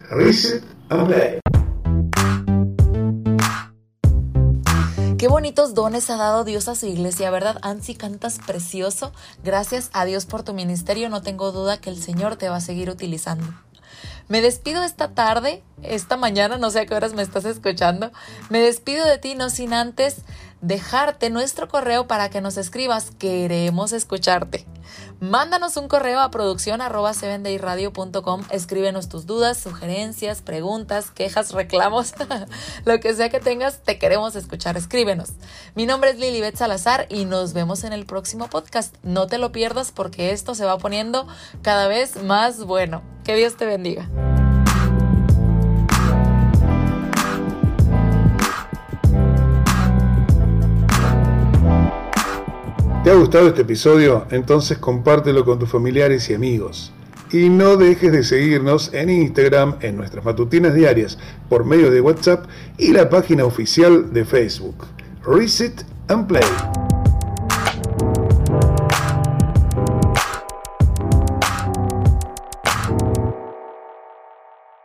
Reset 0.00 0.62
and 0.90 1.40
Qué 5.18 5.26
bonitos 5.28 5.74
dones 5.74 6.08
ha 6.10 6.16
dado 6.16 6.44
Dios 6.44 6.68
a 6.68 6.76
su 6.76 6.86
iglesia, 6.86 7.30
¿verdad? 7.30 7.58
Ansi, 7.62 7.94
cantas 7.94 8.38
precioso. 8.38 9.12
Gracias 9.42 9.90
a 9.92 10.04
Dios 10.04 10.26
por 10.26 10.44
tu 10.44 10.54
ministerio. 10.54 11.08
No 11.08 11.22
tengo 11.22 11.50
duda 11.50 11.80
que 11.80 11.90
el 11.90 12.00
Señor 12.00 12.36
te 12.36 12.48
va 12.48 12.56
a 12.56 12.60
seguir 12.60 12.88
utilizando. 12.88 13.46
Me 14.28 14.40
despido 14.40 14.84
esta 14.84 15.14
tarde, 15.14 15.62
esta 15.82 16.16
mañana, 16.16 16.58
no 16.58 16.70
sé 16.70 16.80
a 16.80 16.86
qué 16.86 16.94
horas 16.94 17.14
me 17.14 17.22
estás 17.22 17.44
escuchando. 17.44 18.12
Me 18.50 18.60
despido 18.60 19.04
de 19.06 19.18
ti, 19.18 19.34
no 19.34 19.50
sin 19.50 19.72
antes 19.74 20.18
dejarte 20.60 21.30
nuestro 21.30 21.68
correo 21.68 22.06
para 22.06 22.30
que 22.30 22.40
nos 22.40 22.56
escribas. 22.56 23.10
Queremos 23.18 23.92
escucharte. 23.92 24.66
Mándanos 25.20 25.76
un 25.76 25.88
correo 25.88 26.20
a 26.20 26.30
producción 26.30 26.80
arroba 26.80 27.10
Escríbenos 28.50 29.08
tus 29.08 29.26
dudas, 29.26 29.58
sugerencias, 29.58 30.42
preguntas, 30.42 31.10
quejas, 31.10 31.52
reclamos, 31.52 32.14
lo 32.84 33.00
que 33.00 33.14
sea 33.14 33.28
que 33.28 33.40
tengas, 33.40 33.82
te 33.82 33.98
queremos 33.98 34.36
escuchar. 34.36 34.76
Escríbenos. 34.76 35.30
Mi 35.74 35.86
nombre 35.86 36.10
es 36.10 36.18
Lilibet 36.18 36.54
Salazar 36.56 37.06
y 37.08 37.24
nos 37.24 37.52
vemos 37.52 37.82
en 37.82 37.92
el 37.92 38.06
próximo 38.06 38.48
podcast. 38.48 38.94
No 39.02 39.26
te 39.26 39.38
lo 39.38 39.50
pierdas 39.50 39.90
porque 39.90 40.30
esto 40.30 40.54
se 40.54 40.64
va 40.64 40.78
poniendo 40.78 41.26
cada 41.62 41.88
vez 41.88 42.22
más 42.22 42.64
bueno. 42.64 43.02
Que 43.24 43.34
Dios 43.34 43.56
te 43.56 43.66
bendiga. 43.66 44.08
¿Te 53.08 53.12
ha 53.12 53.16
gustado 53.16 53.48
este 53.48 53.62
episodio? 53.62 54.26
Entonces 54.30 54.76
compártelo 54.76 55.42
con 55.42 55.58
tus 55.58 55.70
familiares 55.70 56.28
y 56.28 56.34
amigos. 56.34 56.92
Y 57.32 57.48
no 57.48 57.78
dejes 57.78 58.12
de 58.12 58.22
seguirnos 58.22 58.92
en 58.92 59.08
Instagram, 59.08 59.76
en 59.80 59.96
nuestras 59.96 60.26
matutinas 60.26 60.74
diarias, 60.74 61.16
por 61.48 61.64
medio 61.64 61.90
de 61.90 62.02
WhatsApp 62.02 62.44
y 62.76 62.92
la 62.92 63.08
página 63.08 63.46
oficial 63.46 64.12
de 64.12 64.26
Facebook. 64.26 64.84
Reset 65.24 65.86
and 66.08 66.26
Play. 66.26 66.97